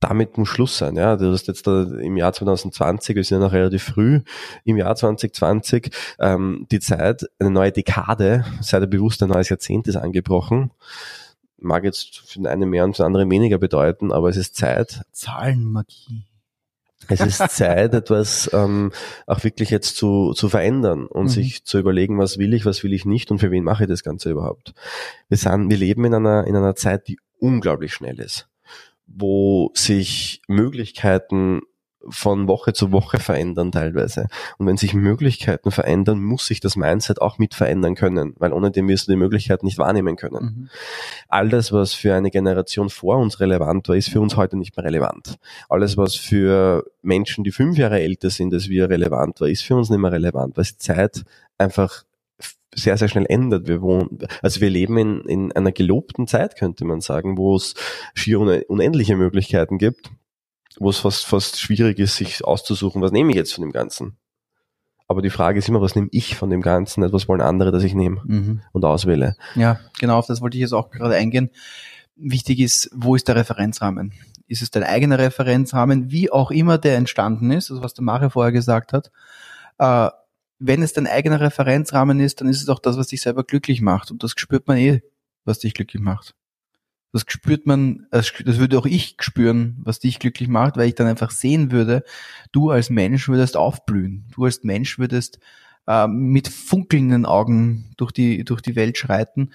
Damit 0.00 0.38
muss 0.38 0.48
Schluss 0.48 0.78
sein. 0.78 0.96
Ja, 0.96 1.16
du 1.16 1.30
hast 1.30 1.46
jetzt 1.46 1.66
da 1.66 1.82
im 1.82 2.16
Jahr 2.16 2.32
2020, 2.32 3.14
wir 3.14 3.22
sind 3.22 3.38
ja 3.40 3.46
noch 3.46 3.52
relativ 3.52 3.84
früh, 3.84 4.22
im 4.64 4.78
Jahr 4.78 4.96
2020 4.96 5.94
ähm, 6.20 6.66
die 6.72 6.80
Zeit, 6.80 7.24
eine 7.38 7.50
neue 7.50 7.70
Dekade, 7.70 8.44
sei 8.62 8.80
dir 8.80 8.88
bewusst, 8.88 9.22
ein 9.22 9.28
neues 9.28 9.50
Jahrzehnt 9.50 9.86
ist 9.88 9.96
angebrochen 9.96 10.72
mag 11.62 11.84
jetzt 11.84 12.18
für 12.18 12.38
den 12.38 12.46
einen 12.46 12.68
mehr 12.68 12.84
und 12.84 12.96
für 12.96 13.02
den 13.02 13.06
anderen 13.06 13.30
weniger 13.30 13.58
bedeuten, 13.58 14.12
aber 14.12 14.28
es 14.28 14.36
ist 14.36 14.56
Zeit. 14.56 15.02
Zahlenmagie. 15.12 16.26
Es 17.08 17.20
ist 17.20 17.38
Zeit, 17.50 17.94
etwas 17.94 18.50
ähm, 18.52 18.92
auch 19.26 19.42
wirklich 19.44 19.70
jetzt 19.70 19.96
zu, 19.96 20.32
zu 20.34 20.48
verändern 20.48 21.06
und 21.06 21.24
mhm. 21.24 21.28
sich 21.28 21.64
zu 21.64 21.78
überlegen, 21.78 22.18
was 22.18 22.38
will 22.38 22.54
ich, 22.54 22.64
was 22.64 22.82
will 22.84 22.92
ich 22.92 23.04
nicht 23.04 23.30
und 23.30 23.38
für 23.38 23.50
wen 23.50 23.64
mache 23.64 23.84
ich 23.84 23.88
das 23.88 24.02
Ganze 24.02 24.30
überhaupt. 24.30 24.74
Wir, 25.28 25.36
sind, 25.36 25.70
wir 25.70 25.76
leben 25.76 26.04
in 26.04 26.14
einer, 26.14 26.46
in 26.46 26.56
einer 26.56 26.74
Zeit, 26.74 27.08
die 27.08 27.18
unglaublich 27.38 27.92
schnell 27.92 28.20
ist, 28.20 28.48
wo 29.06 29.70
sich 29.74 30.42
Möglichkeiten 30.46 31.62
von 32.08 32.48
Woche 32.48 32.72
zu 32.72 32.92
Woche 32.92 33.18
verändern 33.18 33.72
teilweise. 33.72 34.26
Und 34.58 34.66
wenn 34.66 34.76
sich 34.76 34.94
Möglichkeiten 34.94 35.70
verändern, 35.70 36.22
muss 36.22 36.46
sich 36.46 36.60
das 36.60 36.76
Mindset 36.76 37.20
auch 37.20 37.38
mit 37.38 37.54
verändern 37.54 37.94
können, 37.94 38.34
weil 38.38 38.52
ohne 38.52 38.70
dem 38.70 38.88
wirst 38.88 39.08
du 39.08 39.12
die 39.12 39.18
Möglichkeiten 39.18 39.66
nicht 39.66 39.78
wahrnehmen 39.78 40.16
können. 40.16 40.44
Mhm. 40.44 40.68
All 41.28 41.48
das, 41.48 41.72
was 41.72 41.94
für 41.94 42.14
eine 42.14 42.30
Generation 42.30 42.90
vor 42.90 43.16
uns 43.16 43.40
relevant 43.40 43.88
war, 43.88 43.96
ist 43.96 44.08
für 44.08 44.20
uns 44.20 44.36
heute 44.36 44.56
nicht 44.56 44.76
mehr 44.76 44.84
relevant. 44.84 45.38
Alles, 45.68 45.96
was 45.96 46.16
für 46.16 46.84
Menschen, 47.02 47.44
die 47.44 47.52
fünf 47.52 47.78
Jahre 47.78 48.00
älter 48.00 48.30
sind 48.30 48.52
als 48.54 48.68
wir 48.68 48.88
relevant 48.88 49.40
war, 49.40 49.48
ist 49.48 49.62
für 49.62 49.76
uns 49.76 49.90
nicht 49.90 50.00
mehr 50.00 50.12
relevant, 50.12 50.56
weil 50.56 50.64
die 50.64 50.78
Zeit 50.78 51.24
einfach 51.58 52.04
sehr, 52.74 52.96
sehr 52.96 53.08
schnell 53.08 53.26
ändert. 53.28 53.68
Wir 53.68 53.82
wohnen, 53.82 54.18
also 54.40 54.60
wir 54.60 54.70
leben 54.70 54.96
in, 54.96 55.20
in 55.22 55.52
einer 55.52 55.72
gelobten 55.72 56.26
Zeit, 56.26 56.56
könnte 56.56 56.84
man 56.84 57.00
sagen, 57.00 57.36
wo 57.36 57.54
es 57.54 57.74
schier 58.14 58.40
unendliche 58.40 59.16
Möglichkeiten 59.16 59.78
gibt 59.78 60.10
wo 60.78 60.90
es 60.90 60.98
fast, 60.98 61.26
fast 61.26 61.60
schwierig 61.60 61.98
ist, 61.98 62.16
sich 62.16 62.44
auszusuchen, 62.44 63.02
was 63.02 63.12
nehme 63.12 63.30
ich 63.30 63.36
jetzt 63.36 63.54
von 63.54 63.62
dem 63.62 63.72
Ganzen. 63.72 64.16
Aber 65.08 65.20
die 65.20 65.30
Frage 65.30 65.58
ist 65.58 65.68
immer, 65.68 65.80
was 65.80 65.94
nehme 65.94 66.08
ich 66.10 66.36
von 66.36 66.48
dem 66.48 66.62
Ganzen, 66.62 67.02
etwas 67.02 67.28
wollen 67.28 67.40
andere, 67.40 67.70
dass 67.70 67.82
ich 67.82 67.94
nehme 67.94 68.22
mhm. 68.24 68.62
und 68.72 68.84
auswähle. 68.84 69.36
Ja, 69.54 69.78
genau, 69.98 70.18
auf 70.18 70.26
das 70.26 70.40
wollte 70.40 70.56
ich 70.56 70.62
jetzt 70.62 70.72
auch 70.72 70.90
gerade 70.90 71.16
eingehen. 71.16 71.50
Wichtig 72.16 72.60
ist, 72.60 72.90
wo 72.94 73.14
ist 73.14 73.28
der 73.28 73.36
Referenzrahmen? 73.36 74.12
Ist 74.46 74.62
es 74.62 74.70
dein 74.70 74.84
eigener 74.84 75.18
Referenzrahmen, 75.18 76.10
wie 76.10 76.30
auch 76.30 76.50
immer 76.50 76.78
der 76.78 76.96
entstanden 76.96 77.50
ist, 77.50 77.70
also 77.70 77.82
was 77.82 77.94
der 77.94 78.04
Mario 78.04 78.30
vorher 78.30 78.52
gesagt 78.52 78.92
hat. 78.92 79.10
Äh, 79.78 80.10
wenn 80.58 80.82
es 80.82 80.92
dein 80.92 81.06
eigener 81.06 81.40
Referenzrahmen 81.40 82.20
ist, 82.20 82.40
dann 82.40 82.48
ist 82.48 82.62
es 82.62 82.68
auch 82.68 82.78
das, 82.78 82.96
was 82.96 83.08
dich 83.08 83.20
selber 83.20 83.44
glücklich 83.44 83.80
macht. 83.80 84.10
Und 84.10 84.22
das 84.22 84.32
spürt 84.36 84.68
man 84.68 84.78
eh, 84.78 85.02
was 85.44 85.58
dich 85.58 85.74
glücklich 85.74 86.02
macht. 86.02 86.34
Das 87.12 87.24
spürt 87.28 87.66
man, 87.66 88.06
das 88.10 88.32
würde 88.38 88.78
auch 88.78 88.86
ich 88.86 89.16
spüren, 89.20 89.76
was 89.82 89.98
dich 89.98 90.18
glücklich 90.18 90.48
macht, 90.48 90.76
weil 90.76 90.88
ich 90.88 90.94
dann 90.94 91.06
einfach 91.06 91.30
sehen 91.30 91.70
würde, 91.70 92.04
du 92.52 92.70
als 92.70 92.88
Mensch 92.88 93.28
würdest 93.28 93.56
aufblühen. 93.56 94.24
Du 94.34 94.44
als 94.44 94.64
Mensch 94.64 94.98
würdest 94.98 95.38
äh, 95.86 96.06
mit 96.06 96.48
funkelnden 96.48 97.26
Augen 97.26 97.92
durch 97.98 98.12
die, 98.12 98.44
durch 98.44 98.62
die 98.62 98.76
Welt 98.76 98.96
schreiten 98.96 99.50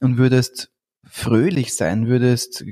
und 0.00 0.16
würdest 0.16 0.70
fröhlich 1.04 1.74
sein, 1.74 2.06
würdest 2.06 2.64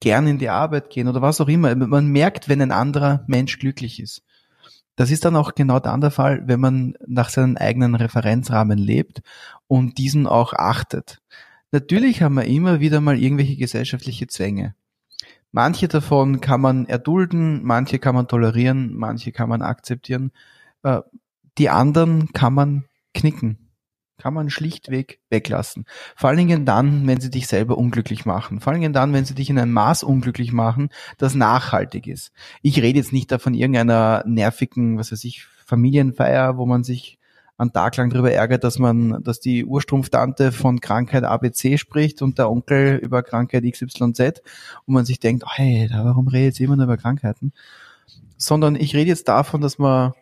gern 0.00 0.26
in 0.26 0.38
die 0.38 0.48
Arbeit 0.48 0.90
gehen 0.90 1.08
oder 1.08 1.22
was 1.22 1.40
auch 1.40 1.48
immer. 1.48 1.74
Man 1.74 2.08
merkt, 2.08 2.48
wenn 2.48 2.62
ein 2.62 2.72
anderer 2.72 3.24
Mensch 3.26 3.58
glücklich 3.58 4.00
ist. 4.00 4.22
Das 4.96 5.10
ist 5.10 5.24
dann 5.24 5.36
auch 5.36 5.54
genau 5.54 5.80
dann 5.80 6.00
der 6.00 6.10
Fall, 6.10 6.42
wenn 6.46 6.60
man 6.60 6.94
nach 7.06 7.28
seinen 7.28 7.56
eigenen 7.56 7.94
Referenzrahmen 7.94 8.78
lebt 8.78 9.22
und 9.66 9.98
diesen 9.98 10.26
auch 10.26 10.52
achtet. 10.52 11.20
Natürlich 11.74 12.22
haben 12.22 12.36
wir 12.36 12.44
immer 12.44 12.78
wieder 12.78 13.00
mal 13.00 13.18
irgendwelche 13.18 13.56
gesellschaftliche 13.56 14.28
Zwänge. 14.28 14.76
Manche 15.50 15.88
davon 15.88 16.40
kann 16.40 16.60
man 16.60 16.86
erdulden, 16.86 17.64
manche 17.64 17.98
kann 17.98 18.14
man 18.14 18.28
tolerieren, 18.28 18.94
manche 18.94 19.32
kann 19.32 19.48
man 19.48 19.60
akzeptieren. 19.60 20.30
Äh, 20.84 21.00
die 21.58 21.70
anderen 21.70 22.32
kann 22.32 22.54
man 22.54 22.84
knicken 23.12 23.58
kann 24.16 24.32
man 24.32 24.48
schlichtweg 24.48 25.18
weglassen. 25.28 25.86
Vor 26.14 26.30
allen 26.30 26.38
Dingen 26.38 26.64
dann, 26.64 27.04
wenn 27.08 27.20
sie 27.20 27.30
dich 27.30 27.48
selber 27.48 27.76
unglücklich 27.76 28.24
machen. 28.24 28.60
Vor 28.60 28.72
allen 28.72 28.80
Dingen 28.80 28.92
dann, 28.92 29.12
wenn 29.12 29.24
sie 29.24 29.34
dich 29.34 29.50
in 29.50 29.58
einem 29.58 29.72
Maß 29.72 30.04
unglücklich 30.04 30.52
machen, 30.52 30.90
das 31.18 31.34
nachhaltig 31.34 32.06
ist. 32.06 32.30
Ich 32.62 32.80
rede 32.80 33.00
jetzt 33.00 33.12
nicht 33.12 33.32
da 33.32 33.38
von 33.38 33.54
irgendeiner 33.54 34.22
nervigen, 34.24 34.96
was 34.96 35.10
weiß 35.10 35.24
ich, 35.24 35.44
Familienfeier, 35.66 36.56
wo 36.56 36.64
man 36.64 36.84
sich 36.84 37.18
einen 37.56 37.72
Tag 37.72 37.96
lang 37.96 38.10
darüber 38.10 38.32
ärgert, 38.32 38.64
dass 38.64 38.78
man, 38.78 39.22
dass 39.22 39.40
die 39.40 39.64
Urstrumpftante 39.64 40.52
von 40.52 40.80
Krankheit 40.80 41.24
ABC 41.24 41.78
spricht 41.78 42.20
und 42.22 42.38
der 42.38 42.50
Onkel 42.50 42.96
über 42.96 43.22
Krankheit 43.22 43.64
XYZ 43.64 44.42
und 44.86 44.94
man 44.94 45.04
sich 45.04 45.20
denkt, 45.20 45.44
hey, 45.46 45.88
warum 45.92 46.28
redet 46.28 46.58
ihr 46.58 46.66
immer 46.66 46.76
nur 46.76 46.86
über 46.86 46.96
Krankheiten? 46.96 47.52
Sondern 48.36 48.74
ich 48.74 48.94
rede 48.96 49.08
jetzt 49.08 49.28
davon, 49.28 49.60
dass 49.60 49.78
man 49.78 50.12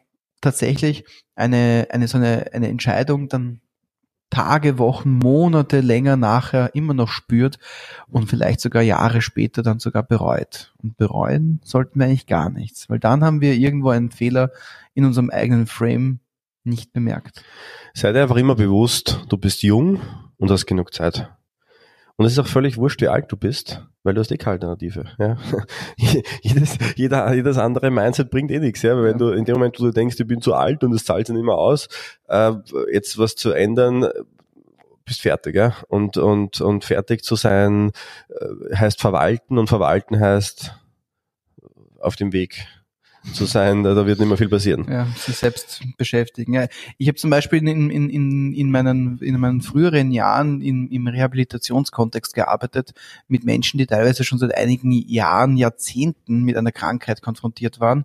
tatsächlich 0.40 1.04
eine, 1.34 1.88
eine 1.90 2.08
so 2.08 2.18
eine, 2.18 2.52
eine 2.52 2.68
Entscheidung 2.68 3.28
dann 3.28 3.60
Tage, 4.28 4.78
Wochen, 4.78 5.18
Monate 5.18 5.80
länger 5.80 6.16
nachher 6.16 6.74
immer 6.74 6.94
noch 6.94 7.08
spürt 7.08 7.58
und 8.08 8.30
vielleicht 8.30 8.60
sogar 8.60 8.82
Jahre 8.82 9.20
später 9.20 9.62
dann 9.62 9.78
sogar 9.78 10.02
bereut. 10.02 10.72
Und 10.82 10.96
bereuen 10.96 11.60
sollten 11.64 11.98
wir 11.98 12.06
eigentlich 12.06 12.26
gar 12.26 12.48
nichts, 12.48 12.88
weil 12.88 12.98
dann 12.98 13.22
haben 13.22 13.42
wir 13.42 13.52
irgendwo 13.54 13.90
einen 13.90 14.10
Fehler 14.10 14.50
in 14.94 15.04
unserem 15.04 15.28
eigenen 15.28 15.66
Frame 15.66 16.20
nicht 16.64 16.92
bemerkt. 16.92 17.42
Sei 17.94 18.12
dir 18.12 18.22
einfach 18.22 18.36
immer 18.36 18.54
bewusst, 18.54 19.24
du 19.28 19.36
bist 19.36 19.62
jung 19.62 20.00
und 20.38 20.50
hast 20.50 20.66
genug 20.66 20.92
Zeit. 20.92 21.30
Und 22.16 22.26
es 22.26 22.32
ist 22.32 22.38
auch 22.38 22.46
völlig 22.46 22.76
wurscht, 22.76 23.00
wie 23.00 23.08
alt 23.08 23.32
du 23.32 23.36
bist, 23.36 23.84
weil 24.02 24.14
du 24.14 24.20
hast 24.20 24.30
eh 24.30 24.36
keine 24.36 24.52
Alternative. 24.54 25.06
Ja? 25.18 25.38
jedes, 26.42 26.78
jeder, 26.94 27.32
jedes 27.34 27.58
andere 27.58 27.90
Mindset 27.90 28.30
bringt 28.30 28.50
eh 28.50 28.60
nichts. 28.60 28.82
Ja? 28.82 28.96
Weil 28.96 29.04
wenn 29.04 29.18
du 29.18 29.30
in 29.30 29.44
dem 29.44 29.54
Moment, 29.54 29.80
wo 29.80 29.84
du 29.84 29.90
denkst, 29.90 30.20
ich 30.20 30.26
bin 30.26 30.40
zu 30.40 30.54
alt 30.54 30.84
und 30.84 30.92
es 30.92 31.04
zahlt 31.04 31.26
sich 31.26 31.34
nicht 31.34 31.44
mehr 31.44 31.56
aus, 31.56 31.88
äh, 32.28 32.52
jetzt 32.92 33.18
was 33.18 33.34
zu 33.34 33.52
ändern, 33.52 34.06
bist 35.04 35.22
fertig. 35.22 35.56
Ja? 35.56 35.74
Und, 35.88 36.16
und, 36.16 36.60
und 36.60 36.84
fertig 36.84 37.24
zu 37.24 37.34
sein 37.34 37.92
äh, 38.28 38.76
heißt 38.76 39.00
verwalten 39.00 39.58
und 39.58 39.68
verwalten 39.68 40.20
heißt 40.20 40.78
auf 41.98 42.16
dem 42.16 42.32
Weg 42.32 42.66
zu 43.32 43.46
sein, 43.46 43.84
da 43.84 44.06
wird 44.06 44.18
nicht 44.18 44.28
mehr 44.28 44.36
viel 44.36 44.48
passieren. 44.48 44.86
Ja, 44.90 45.06
sich 45.16 45.36
selbst 45.36 45.82
beschäftigen. 45.96 46.54
Ja, 46.54 46.66
ich 46.98 47.08
habe 47.08 47.16
zum 47.16 47.30
Beispiel 47.30 47.66
in, 47.66 47.90
in, 47.90 48.10
in, 48.10 48.52
in, 48.52 48.70
meinen, 48.70 49.18
in 49.18 49.38
meinen 49.38 49.62
früheren 49.62 50.10
Jahren 50.10 50.60
in, 50.60 50.88
im 50.88 51.06
Rehabilitationskontext 51.06 52.34
gearbeitet 52.34 52.92
mit 53.28 53.44
Menschen, 53.44 53.78
die 53.78 53.86
teilweise 53.86 54.24
schon 54.24 54.38
seit 54.38 54.54
einigen 54.56 54.90
Jahren, 54.90 55.56
Jahrzehnten 55.56 56.42
mit 56.42 56.56
einer 56.56 56.72
Krankheit 56.72 57.22
konfrontiert 57.22 57.78
waren, 57.78 58.04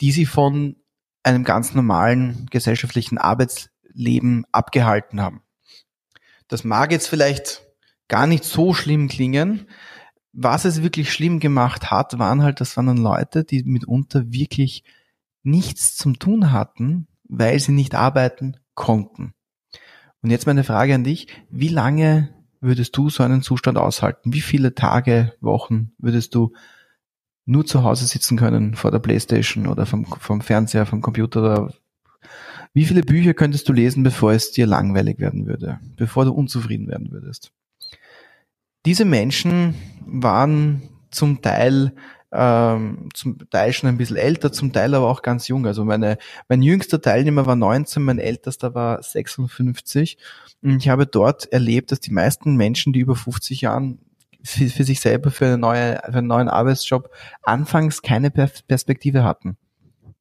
die 0.00 0.12
sie 0.12 0.26
von 0.26 0.76
einem 1.22 1.44
ganz 1.44 1.74
normalen 1.74 2.46
gesellschaftlichen 2.50 3.18
Arbeitsleben 3.18 4.44
abgehalten 4.52 5.20
haben. 5.20 5.42
Das 6.46 6.64
mag 6.64 6.92
jetzt 6.92 7.08
vielleicht 7.08 7.62
gar 8.08 8.26
nicht 8.26 8.44
so 8.44 8.74
schlimm 8.74 9.08
klingen, 9.08 9.66
was 10.40 10.64
es 10.64 10.82
wirklich 10.82 11.12
schlimm 11.12 11.40
gemacht 11.40 11.90
hat, 11.90 12.20
waren 12.20 12.42
halt, 12.42 12.60
das 12.60 12.76
waren 12.76 12.86
dann 12.86 12.98
Leute, 12.98 13.42
die 13.42 13.64
mitunter 13.64 14.30
wirklich 14.30 14.84
nichts 15.42 15.96
zum 15.96 16.20
tun 16.20 16.52
hatten, 16.52 17.08
weil 17.24 17.58
sie 17.58 17.72
nicht 17.72 17.96
arbeiten 17.96 18.56
konnten. 18.74 19.34
Und 20.22 20.30
jetzt 20.30 20.46
meine 20.46 20.62
Frage 20.62 20.94
an 20.94 21.02
dich, 21.02 21.26
wie 21.50 21.68
lange 21.68 22.28
würdest 22.60 22.96
du 22.96 23.10
so 23.10 23.24
einen 23.24 23.42
Zustand 23.42 23.78
aushalten? 23.78 24.32
Wie 24.32 24.40
viele 24.40 24.74
Tage, 24.76 25.34
Wochen 25.40 25.90
würdest 25.98 26.36
du 26.36 26.52
nur 27.44 27.66
zu 27.66 27.82
Hause 27.82 28.06
sitzen 28.06 28.36
können 28.36 28.76
vor 28.76 28.92
der 28.92 29.00
Playstation 29.00 29.66
oder 29.66 29.86
vom, 29.86 30.04
vom 30.04 30.40
Fernseher, 30.40 30.86
vom 30.86 31.00
Computer 31.00 31.40
oder 31.40 31.74
wie 32.74 32.84
viele 32.84 33.02
Bücher 33.02 33.34
könntest 33.34 33.68
du 33.68 33.72
lesen, 33.72 34.04
bevor 34.04 34.32
es 34.32 34.52
dir 34.52 34.66
langweilig 34.66 35.18
werden 35.18 35.46
würde, 35.46 35.80
bevor 35.96 36.24
du 36.24 36.32
unzufrieden 36.32 36.86
werden 36.86 37.10
würdest? 37.10 37.50
Diese 38.86 39.04
Menschen 39.04 39.74
waren 40.06 40.82
zum 41.10 41.42
Teil 41.42 41.92
ähm, 42.30 43.08
zum 43.14 43.38
Teil 43.50 43.72
schon 43.72 43.88
ein 43.88 43.96
bisschen 43.96 44.16
älter, 44.16 44.52
zum 44.52 44.72
Teil 44.72 44.94
aber 44.94 45.08
auch 45.08 45.22
ganz 45.22 45.48
jung. 45.48 45.66
Also 45.66 45.84
meine, 45.84 46.18
mein 46.48 46.62
jüngster 46.62 47.00
Teilnehmer 47.00 47.46
war 47.46 47.56
19, 47.56 48.02
mein 48.02 48.18
ältester 48.18 48.74
war 48.74 49.02
56. 49.02 50.18
Und 50.62 50.76
ich 50.76 50.88
habe 50.88 51.06
dort 51.06 51.50
erlebt, 51.52 51.90
dass 51.92 52.00
die 52.00 52.12
meisten 52.12 52.56
Menschen, 52.56 52.92
die 52.92 53.00
über 53.00 53.16
50 53.16 53.62
Jahren 53.62 53.98
für, 54.42 54.68
für 54.68 54.84
sich 54.84 55.00
selber 55.00 55.30
für, 55.30 55.46
eine 55.46 55.58
neue, 55.58 56.00
für 56.04 56.18
einen 56.18 56.26
neuen 56.26 56.48
Arbeitsjob 56.48 57.10
anfangs 57.42 58.02
keine 58.02 58.30
Perspektive 58.30 59.24
hatten. 59.24 59.56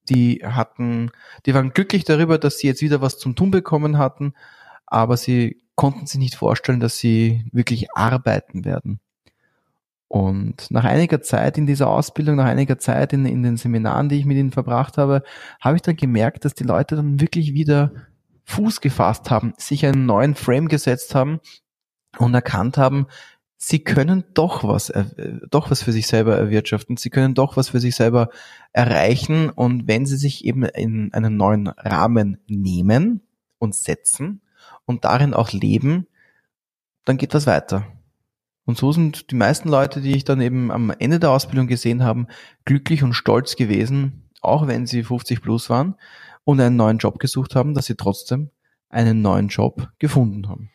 Die 0.09 0.41
hatten, 0.45 1.11
die 1.45 1.53
waren 1.53 1.71
glücklich 1.71 2.05
darüber, 2.05 2.37
dass 2.37 2.59
sie 2.59 2.67
jetzt 2.67 2.81
wieder 2.81 3.01
was 3.01 3.17
zum 3.19 3.35
Tun 3.35 3.51
bekommen 3.51 3.97
hatten, 3.97 4.33
aber 4.87 5.17
sie 5.17 5.61
konnten 5.75 6.07
sich 6.07 6.19
nicht 6.19 6.35
vorstellen, 6.35 6.79
dass 6.79 6.97
sie 6.97 7.45
wirklich 7.51 7.91
arbeiten 7.93 8.65
werden. 8.65 8.99
Und 10.07 10.71
nach 10.71 10.85
einiger 10.85 11.21
Zeit 11.21 11.57
in 11.57 11.67
dieser 11.67 11.89
Ausbildung, 11.89 12.37
nach 12.37 12.45
einiger 12.45 12.79
Zeit 12.79 13.11
in, 13.13 13.25
in 13.25 13.43
den 13.43 13.57
Seminaren, 13.57 14.07
die 14.07 14.17
ich 14.17 14.25
mit 14.25 14.37
ihnen 14.37 14.51
verbracht 14.51 14.97
habe, 14.97 15.21
habe 15.59 15.75
ich 15.75 15.81
dann 15.81 15.97
gemerkt, 15.97 16.45
dass 16.45 16.53
die 16.53 16.63
Leute 16.63 16.95
dann 16.95 17.19
wirklich 17.19 17.53
wieder 17.53 17.91
Fuß 18.45 18.79
gefasst 18.79 19.29
haben, 19.29 19.53
sich 19.57 19.85
einen 19.85 20.05
neuen 20.05 20.33
Frame 20.33 20.69
gesetzt 20.69 21.13
haben 21.13 21.41
und 22.17 22.33
erkannt 22.33 22.77
haben, 22.77 23.07
sie 23.57 23.79
können 23.79 24.23
doch 24.33 24.63
was, 24.63 24.89
äh, 24.89 25.03
doch 25.49 25.69
was 25.69 25.83
für 25.83 25.91
sich 25.91 26.07
selber 26.07 26.37
erwirtschaften, 26.37 26.95
sie 26.95 27.09
können 27.09 27.33
doch 27.33 27.57
was 27.57 27.69
für 27.69 27.81
sich 27.81 27.95
selber 27.95 28.29
erreichen 28.71 29.49
und 29.49 29.87
wenn 29.87 30.05
sie 30.05 30.15
sich 30.15 30.45
eben 30.45 30.63
in 30.63 31.13
einen 31.13 31.35
neuen 31.35 31.67
Rahmen 31.67 32.37
nehmen 32.47 33.21
und 33.59 33.75
setzen, 33.75 34.41
und 34.87 35.05
darin 35.05 35.35
auch 35.35 35.51
leben, 35.51 36.07
dann 37.05 37.17
geht 37.17 37.35
das 37.35 37.45
weiter. 37.45 37.85
Und 38.65 38.77
so 38.77 38.91
sind 38.91 39.29
die 39.31 39.35
meisten 39.35 39.69
Leute, 39.69 40.01
die 40.01 40.15
ich 40.15 40.25
dann 40.25 40.41
eben 40.41 40.71
am 40.71 40.89
Ende 40.89 41.19
der 41.19 41.29
Ausbildung 41.29 41.67
gesehen 41.67 42.03
habe, 42.03 42.25
glücklich 42.65 43.03
und 43.03 43.13
stolz 43.13 43.55
gewesen, 43.55 44.29
auch 44.41 44.67
wenn 44.67 44.87
sie 44.87 45.03
50 45.03 45.41
plus 45.41 45.69
waren 45.69 45.95
und 46.43 46.59
einen 46.59 46.75
neuen 46.75 46.97
Job 46.97 47.19
gesucht 47.19 47.55
haben, 47.55 47.75
dass 47.75 47.85
sie 47.85 47.95
trotzdem 47.95 48.49
einen 48.89 49.21
neuen 49.21 49.49
Job 49.49 49.89
gefunden 49.99 50.49
haben. 50.49 50.69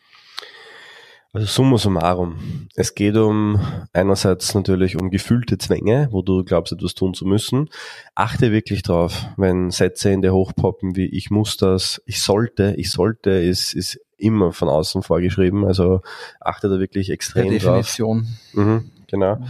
Also 1.35 1.47
summa 1.47 1.79
summarum. 1.79 2.67
Es 2.75 2.93
geht 2.93 3.17
um 3.17 3.59
einerseits 3.91 4.53
natürlich 4.53 4.97
um 4.97 5.09
gefühlte 5.09 5.57
Zwänge, 5.57 6.07
wo 6.11 6.21
du 6.21 6.43
glaubst, 6.43 6.73
etwas 6.73 6.93
tun 6.93 7.15
zu 7.15 7.25
müssen. 7.25 7.69
Achte 8.13 8.51
wirklich 8.51 8.83
drauf, 8.83 9.25
wenn 9.35 9.71
Sätze 9.71 10.11
in 10.11 10.21
dir 10.21 10.31
hochpoppen 10.31 10.95
wie 10.95 11.07
ich 11.07 11.31
muss 11.31 11.57
das, 11.57 12.03
ich 12.05 12.21
sollte, 12.21 12.75
ich 12.77 12.91
sollte, 12.91 13.31
ist, 13.31 13.73
ist 13.73 13.99
immer 14.17 14.51
von 14.51 14.69
außen 14.69 15.03
vorgeschrieben. 15.03 15.65
Also 15.65 16.01
achte 16.39 16.69
da 16.69 16.79
wirklich 16.79 17.09
extrem 17.09 17.49
Der 17.49 17.59
Definition. 17.59 18.27
drauf. 18.53 18.65
Mhm, 18.65 18.91
genau. 19.07 19.35
Mhm. 19.35 19.45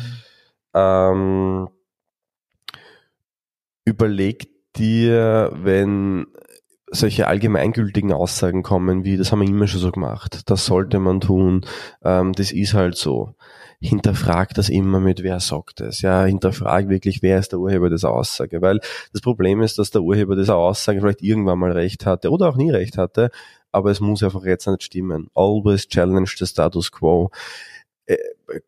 Ähm, 0.73 1.69
überleg 3.85 4.49
dir, 4.75 5.51
wenn 5.53 6.27
solche 6.89 7.27
allgemeingültigen 7.27 8.13
Aussagen 8.13 8.63
kommen, 8.63 9.03
wie 9.03 9.17
das 9.17 9.31
haben 9.31 9.41
wir 9.41 9.47
immer 9.47 9.67
schon 9.67 9.79
so 9.79 9.91
gemacht, 9.91 10.41
das 10.45 10.65
sollte 10.65 10.99
man 10.99 11.21
tun, 11.21 11.65
ähm, 12.03 12.33
das 12.33 12.51
ist 12.51 12.73
halt 12.73 12.95
so. 12.95 13.35
Hinterfrag 13.83 14.53
das 14.53 14.69
immer 14.69 15.01
mit, 15.01 15.23
wer 15.23 15.41
sagt 15.41 15.81
es. 15.81 16.01
Ja, 16.01 16.23
hinterfrag 16.23 16.87
wirklich, 16.87 17.21
wer 17.21 17.39
ist 17.39 17.51
der 17.51 17.59
Urheber 17.59 17.89
dieser 17.89 18.11
Aussage. 18.11 18.61
Weil 18.61 18.79
das 19.11 19.21
Problem 19.21 19.61
ist, 19.61 19.77
dass 19.77 19.91
der 19.91 20.03
Urheber 20.03 20.37
dieser 20.37 20.55
Aussage 20.55 21.01
vielleicht 21.01 21.21
irgendwann 21.21 21.59
mal 21.59 21.73
recht 21.73 22.05
hatte 22.05 22.31
oder 22.31 22.47
auch 22.47 22.55
nie 22.55 22.71
recht 22.71 22.97
hatte, 22.97 23.29
aber 23.73 23.91
es 23.91 23.99
muss 23.99 24.23
einfach 24.23 24.45
jetzt 24.45 24.67
nicht 24.67 24.83
stimmen. 24.83 25.29
Always 25.35 25.89
challenge 25.89 26.31
the 26.37 26.45
status 26.45 26.93
quo. 26.93 27.29
Äh, 28.05 28.13
äh, 28.13 28.59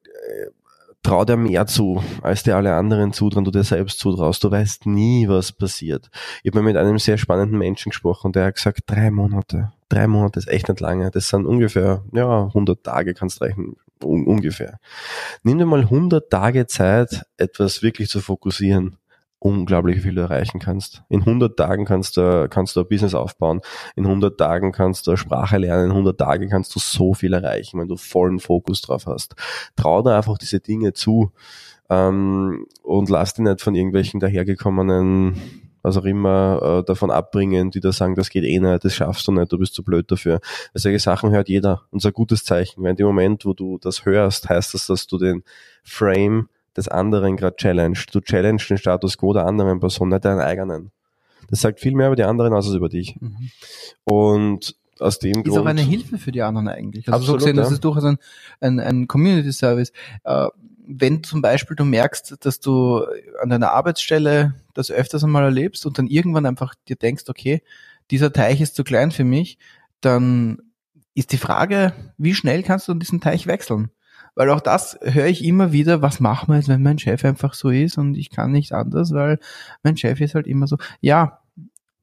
trau 1.01 1.23
dir 1.23 1.38
mehr 1.38 1.65
zu, 1.65 2.04
als 2.21 2.43
dir 2.43 2.58
alle 2.58 2.73
anderen 2.73 3.13
zutrauen, 3.13 3.45
du 3.45 3.51
dir 3.51 3.63
selbst 3.63 3.99
zutraust. 3.99 4.43
Du 4.43 4.51
weißt 4.51 4.86
nie, 4.86 5.30
was 5.30 5.54
passiert. 5.54 6.10
Ich 6.43 6.51
habe 6.51 6.62
mit 6.62 6.75
einem 6.75 6.99
sehr 6.99 7.17
spannenden 7.17 7.58
Menschen 7.58 7.91
gesprochen, 7.91 8.34
der 8.34 8.47
hat 8.47 8.56
gesagt, 8.56 8.82
drei 8.88 9.12
Monate. 9.12 9.71
Drei 9.88 10.08
Monate 10.08 10.39
ist 10.39 10.49
echt 10.49 10.67
nicht 10.67 10.82
lange. 10.82 11.10
Das 11.12 11.30
sind 11.30 11.45
ungefähr, 11.45 12.04
ja, 12.12 12.47
100 12.47 12.84
Tage 12.84 13.13
kannst 13.13 13.39
du 13.39 13.45
rechnen. 13.45 13.78
Un 14.03 14.25
ungefähr. 14.25 14.79
Nimm 15.43 15.58
dir 15.58 15.65
mal 15.65 15.81
100 15.81 16.29
Tage 16.29 16.67
Zeit, 16.67 17.25
etwas 17.38 17.81
wirklich 17.81 18.10
zu 18.10 18.21
fokussieren 18.21 18.97
unglaublich 19.45 20.01
viel 20.01 20.17
erreichen 20.17 20.60
kannst. 20.60 21.03
In 21.08 21.19
100 21.19 21.55
Tagen 21.55 21.86
kannst 21.86 22.17
du, 22.17 22.47
kannst 22.49 22.75
du 22.75 22.81
ein 22.81 22.88
Business 22.88 23.13
aufbauen. 23.13 23.62
In 23.95 24.05
100 24.05 24.39
Tagen 24.39 24.71
kannst 24.71 25.05
du 25.05 25.12
eine 25.12 25.17
Sprache 25.17 25.58
lernen. 25.58 25.86
In 25.86 25.91
100 25.91 26.17
Tagen 26.17 26.49
kannst 26.49 26.75
du 26.75 26.79
so 26.79 27.13
viel 27.13 27.34
erreichen, 27.34 27.79
wenn 27.79 27.88
du 27.88 27.95
vollen 27.95 28.39
Fokus 28.39 28.81
drauf 28.81 29.05
hast. 29.05 29.36
Trau 29.75 30.01
dir 30.01 30.15
einfach 30.15 30.39
diese 30.39 30.60
Dinge 30.62 30.93
zu 30.93 31.31
ähm, 31.91 32.65
und 32.81 33.10
lass 33.10 33.36
dich 33.36 33.45
nicht 33.45 33.62
von 33.62 33.75
irgendwelchen 33.75 34.19
dahergekommenen 34.19 35.64
was 35.86 35.98
auch 35.98 36.06
immer, 36.06 36.80
äh, 36.80 36.84
davon 36.84 37.12
abbringen, 37.12 37.69
die 37.69 37.80
da 37.80 37.91
sagen, 37.91 38.15
das 38.15 38.30
geht 38.30 38.43
eh 38.43 38.60
nicht, 38.60 38.84
das 38.84 38.95
schaffst 38.95 39.28
du 39.28 39.32
nicht, 39.32 39.52
du 39.52 39.60
bist 39.60 39.76
zu 39.76 39.84
blöd 39.84 40.10
dafür. 40.10 40.39
Weil 40.74 40.82
solche 40.82 41.00
Sachen 41.00 41.30
hört 41.30 41.48
jeder 41.48 41.84
und 41.91 42.02
so 42.02 42.10
ein 42.10 42.13
gutes 42.13 42.43
Zeichen. 42.43 42.84
Weil 42.84 42.91
in 42.91 42.95
dem 42.95 43.06
Moment, 43.06 43.45
wo 43.45 43.54
du 43.54 43.78
das 43.78 44.04
hörst, 44.04 44.50
heißt 44.50 44.74
das, 44.74 44.88
dass 44.88 45.06
du 45.06 45.19
den 45.19 45.43
Frame 45.84 46.50
des 46.76 46.88
anderen 46.88 47.38
gerade 47.38 47.56
challenged. 47.56 48.13
Du 48.15 48.19
challenge 48.19 48.63
den 48.67 48.80
Status 48.80 49.17
quo 49.17 49.34
der 49.34 49.45
anderen 49.45 49.80
Person, 49.80 50.10
nicht 50.10 50.26
deinen 50.26 50.39
eigenen. 50.39 50.91
Das 51.50 51.62
sagt 51.62 51.80
viel 51.80 51.93
mehr 51.93 52.08
über 52.08 52.15
die 52.15 52.24
anderen 52.24 52.54
als 52.54 52.67
über 52.69 52.89
dich. 52.89 53.15
Mhm. 53.19 53.52
Und 54.06 54.76
aus 55.00 55.19
dem 55.19 55.30
ist 55.30 55.43
Grund. 55.43 55.48
Ist 55.56 55.58
auch 55.58 55.65
eine 55.65 55.82
Hilfe 55.82 56.17
für 56.17 56.32
die 56.32 56.41
anderen 56.41 56.67
eigentlich. 56.67 57.08
Also 57.08 57.17
absolut, 57.19 57.41
so 57.41 57.45
gesehen, 57.45 57.58
ja. 57.58 57.62
das 57.62 57.71
ist 57.71 57.84
durchaus 57.84 58.06
ein, 58.06 58.17
ein, 58.60 58.80
ein 58.80 59.08
Community 59.08 59.52
Service. 59.52 59.91
Äh, 60.24 60.48
wenn 60.88 61.24
zum 61.24 61.41
Beispiel 61.41 61.76
du 61.76 61.86
merkst, 61.86 62.38
dass 62.45 62.60
du 62.60 63.06
an 63.41 63.50
deiner 63.50 63.71
Arbeitsstelle 63.71 64.56
das 64.74 64.91
öfters 64.91 65.24
einmal 65.24 65.43
erlebst 65.43 65.86
und 65.86 65.98
dann 65.98 66.08
irgendwann 66.08 66.45
einfach 66.45 66.76
dir 66.88 66.95
denkst, 66.95 67.26
okay, 67.28 67.62
dieser 68.12 68.32
Teich 68.34 68.62
ist 68.62 68.76
zu 68.76 68.84
klein 68.84 69.12
für 69.12 69.24
mich, 69.24 69.58
dann 70.02 70.60
ist 71.13 71.32
die 71.32 71.38
Frage, 71.38 71.93
wie 72.17 72.36
schnell 72.36 72.62
kannst 72.63 72.88
du 72.88 72.93
diesen 72.93 73.21
Teich 73.21 73.48
wechseln? 73.48 73.89
Weil 74.36 74.50
auch 74.50 74.60
das 74.60 75.00
höre 75.02 75.28
ich 75.28 75.43
immer 75.43 75.71
wieder, 75.71 76.02
was 76.02 76.19
machen 76.19 76.50
wir 76.50 76.58
jetzt, 76.58 76.67
wenn 76.67 76.84
mein 76.84 77.00
Chef 77.00 77.24
einfach 77.24 77.54
so 77.54 77.69
ist 77.69 77.98
und 77.98 78.15
ich 78.15 78.30
kann 78.30 78.52
nicht 78.52 78.74
anders, 78.74 79.13
weil 79.13 79.39
mein 79.82 79.95
Chef 79.95 80.19
ist 80.19 80.36
halt 80.36 80.45
immer 80.45 80.67
so. 80.67 80.78
Ja, 81.00 81.41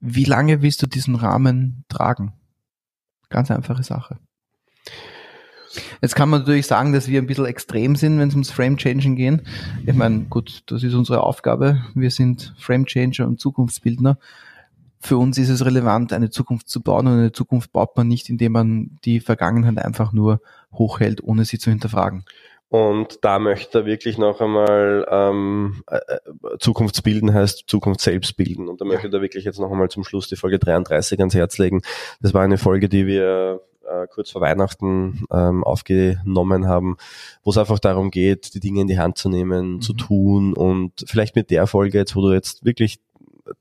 wie 0.00 0.24
lange 0.24 0.62
willst 0.62 0.82
du 0.82 0.86
diesen 0.86 1.14
Rahmen 1.14 1.84
tragen? 1.88 2.32
Ganz 3.28 3.50
einfache 3.50 3.82
Sache. 3.82 4.18
Jetzt 6.00 6.14
kann 6.14 6.28
man 6.28 6.40
natürlich 6.40 6.66
sagen, 6.66 6.92
dass 6.92 7.08
wir 7.08 7.20
ein 7.20 7.26
bisschen 7.26 7.46
extrem 7.46 7.96
sind, 7.96 8.18
wenn 8.18 8.28
es 8.28 8.34
ums 8.34 8.50
Frame 8.50 8.76
Changing 8.76 9.16
gehen. 9.16 9.42
Ich 9.86 9.94
meine, 9.94 10.24
gut, 10.24 10.62
das 10.66 10.82
ist 10.82 10.94
unsere 10.94 11.22
Aufgabe. 11.22 11.82
Wir 11.94 12.10
sind 12.10 12.54
Frame 12.58 12.86
Changer 12.86 13.26
und 13.26 13.40
Zukunftsbildner 13.40 14.18
für 15.04 15.16
uns 15.18 15.36
ist 15.36 15.48
es 15.48 15.64
relevant, 15.64 16.12
eine 16.12 16.30
Zukunft 16.30 16.68
zu 16.68 16.80
bauen 16.80 17.08
und 17.08 17.14
eine 17.14 17.32
Zukunft 17.32 17.72
baut 17.72 17.96
man 17.96 18.06
nicht, 18.06 18.28
indem 18.28 18.52
man 18.52 18.98
die 19.04 19.18
Vergangenheit 19.18 19.84
einfach 19.84 20.12
nur 20.12 20.40
hochhält, 20.72 21.24
ohne 21.24 21.44
sie 21.44 21.58
zu 21.58 21.70
hinterfragen. 21.70 22.24
Und 22.68 23.18
da 23.22 23.38
möchte 23.38 23.80
er 23.80 23.84
wirklich 23.84 24.16
noch 24.16 24.40
einmal 24.40 25.06
ähm, 25.10 25.82
äh, 25.90 25.96
äh 25.96 26.58
Zukunftsbilden 26.58 27.34
heißt 27.34 27.64
Zukunft 27.66 28.00
selbst 28.00 28.36
bilden. 28.36 28.68
Und 28.68 28.80
da 28.80 28.86
möchte 28.86 29.08
er 29.08 29.20
wirklich 29.20 29.44
jetzt 29.44 29.58
noch 29.58 29.70
einmal 29.70 29.90
zum 29.90 30.04
Schluss 30.04 30.28
die 30.28 30.36
Folge 30.36 30.58
33 30.58 31.18
ans 31.18 31.34
Herz 31.34 31.58
legen. 31.58 31.82
Das 32.22 32.32
war 32.32 32.42
eine 32.42 32.56
Folge, 32.56 32.88
die 32.88 33.06
wir 33.06 33.60
äh, 33.88 34.06
kurz 34.08 34.30
vor 34.30 34.40
Weihnachten 34.40 35.24
ähm, 35.32 35.64
aufgenommen 35.64 36.66
haben, 36.66 36.96
wo 37.42 37.50
es 37.50 37.58
einfach 37.58 37.78
darum 37.78 38.10
geht, 38.10 38.54
die 38.54 38.60
Dinge 38.60 38.82
in 38.82 38.86
die 38.86 38.98
Hand 38.98 39.18
zu 39.18 39.28
nehmen, 39.28 39.74
mhm. 39.74 39.80
zu 39.80 39.92
tun 39.92 40.54
und 40.54 41.04
vielleicht 41.06 41.36
mit 41.36 41.50
der 41.50 41.66
Folge 41.66 41.98
jetzt, 41.98 42.16
wo 42.16 42.22
du 42.22 42.32
jetzt 42.32 42.64
wirklich 42.64 43.00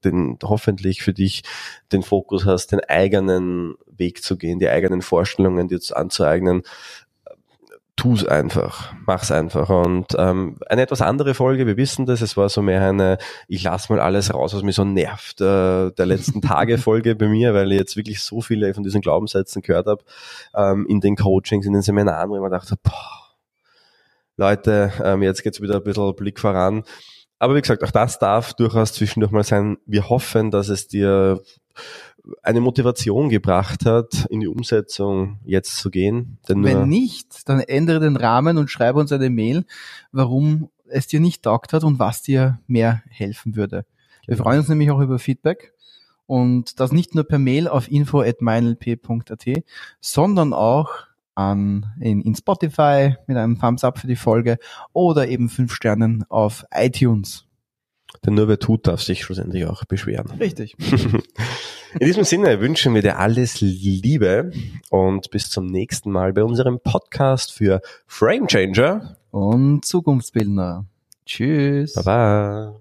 den, 0.03 0.37
hoffentlich 0.43 1.01
für 1.01 1.13
dich 1.13 1.43
den 1.91 2.03
Fokus 2.03 2.45
hast, 2.45 2.71
den 2.71 2.81
eigenen 2.81 3.75
Weg 3.87 4.23
zu 4.23 4.37
gehen, 4.37 4.59
die 4.59 4.69
eigenen 4.69 5.01
Vorstellungen 5.01 5.67
dir 5.67 5.79
anzueignen, 5.91 6.63
tu's 8.01 8.25
einfach, 8.25 8.95
mach's 9.05 9.31
einfach. 9.31 9.69
Und 9.69 10.07
ähm, 10.17 10.57
eine 10.67 10.81
etwas 10.81 11.03
andere 11.03 11.35
Folge, 11.35 11.67
wir 11.67 11.77
wissen 11.77 12.07
das, 12.07 12.21
es 12.21 12.35
war 12.35 12.49
so 12.49 12.63
mehr 12.63 12.81
eine, 12.81 13.19
ich 13.47 13.61
lass 13.61 13.89
mal 13.89 13.99
alles 13.99 14.33
raus, 14.33 14.55
was 14.55 14.63
mich 14.63 14.75
so 14.75 14.83
nervt, 14.83 15.39
äh, 15.39 15.91
der 15.91 16.05
letzten 16.07 16.41
Tage 16.41 16.79
Folge 16.79 17.15
bei 17.15 17.27
mir, 17.27 17.53
weil 17.53 17.71
ich 17.71 17.77
jetzt 17.77 17.95
wirklich 17.95 18.23
so 18.23 18.41
viele 18.41 18.73
von 18.73 18.81
diesen 18.81 19.01
Glaubenssätzen 19.01 19.61
gehört 19.61 19.85
habe, 19.85 20.03
ähm, 20.55 20.87
in 20.89 20.99
den 20.99 21.15
Coachings, 21.15 21.67
in 21.67 21.73
den 21.73 21.83
Seminaren, 21.83 22.31
wo 22.31 22.35
ich 22.35 22.41
mir 22.41 22.49
dachte, 22.49 22.73
boah, 22.81 23.35
Leute, 24.35 24.91
ähm, 25.03 25.21
jetzt 25.21 25.43
geht's 25.43 25.61
wieder 25.61 25.75
ein 25.75 25.83
bisschen 25.83 26.15
Blick 26.15 26.39
voran. 26.39 26.83
Aber 27.37 27.55
wie 27.55 27.61
gesagt, 27.61 27.83
auch 27.83 27.91
das 27.91 28.17
darf 28.17 28.55
durchaus 28.55 28.93
zwischendurch 28.93 29.31
mal 29.31 29.43
sein. 29.43 29.77
Wir 29.85 30.09
hoffen, 30.09 30.49
dass 30.49 30.69
es 30.69 30.87
dir 30.87 31.39
eine 32.43 32.61
Motivation 32.61 33.29
gebracht 33.29 33.85
hat, 33.85 34.25
in 34.29 34.39
die 34.39 34.47
Umsetzung 34.47 35.39
jetzt 35.45 35.77
zu 35.77 35.89
gehen. 35.89 36.37
Denn 36.47 36.63
Wenn 36.63 36.89
nicht, 36.89 37.47
dann 37.49 37.59
ändere 37.59 37.99
den 37.99 38.15
Rahmen 38.15 38.57
und 38.57 38.69
schreibe 38.69 38.99
uns 38.99 39.11
eine 39.11 39.29
Mail, 39.29 39.65
warum 40.11 40.69
es 40.87 41.07
dir 41.07 41.19
nicht 41.19 41.43
taugt 41.43 41.73
hat 41.73 41.83
und 41.83 41.99
was 41.99 42.21
dir 42.21 42.59
mehr 42.67 43.01
helfen 43.09 43.55
würde. 43.55 43.85
Wir 44.25 44.35
genau. 44.35 44.43
freuen 44.43 44.59
uns 44.59 44.69
nämlich 44.69 44.91
auch 44.91 44.99
über 44.99 45.19
Feedback 45.19 45.73
und 46.27 46.79
das 46.79 46.91
nicht 46.91 47.15
nur 47.15 47.23
per 47.23 47.39
Mail 47.39 47.67
auf 47.67 47.91
info@meinlp.at, 47.91 49.63
sondern 49.99 50.53
auch 50.53 50.89
an, 51.35 51.93
in, 51.99 52.21
in 52.21 52.35
Spotify 52.35 53.15
mit 53.27 53.37
einem 53.37 53.59
Thumbs 53.59 53.83
up 53.83 53.99
für 53.99 54.07
die 54.07 54.15
Folge 54.15 54.57
oder 54.93 55.27
eben 55.27 55.49
fünf 55.49 55.73
Sternen 55.73 56.25
auf 56.29 56.65
iTunes. 56.71 57.45
Denn 58.25 58.35
nur 58.35 58.47
wer 58.47 58.59
tut, 58.59 58.87
darf 58.87 59.01
sich 59.01 59.23
schlussendlich 59.23 59.65
auch 59.65 59.85
beschweren. 59.85 60.31
Richtig. 60.39 60.75
In 61.99 62.07
diesem 62.07 62.23
Sinne 62.23 62.59
wünschen 62.61 62.93
wir 62.95 63.01
dir 63.01 63.19
alles 63.19 63.59
Liebe 63.59 64.51
und 64.89 65.29
bis 65.31 65.49
zum 65.49 65.65
nächsten 65.65 66.11
Mal 66.11 66.33
bei 66.33 66.43
unserem 66.43 66.79
Podcast 66.79 67.51
für 67.51 67.81
Frame 68.07 68.47
Changer 68.47 69.17
und 69.31 69.83
Zukunftsbildner. 69.85 70.85
Tschüss. 71.25 71.93
Baba. 71.93 72.79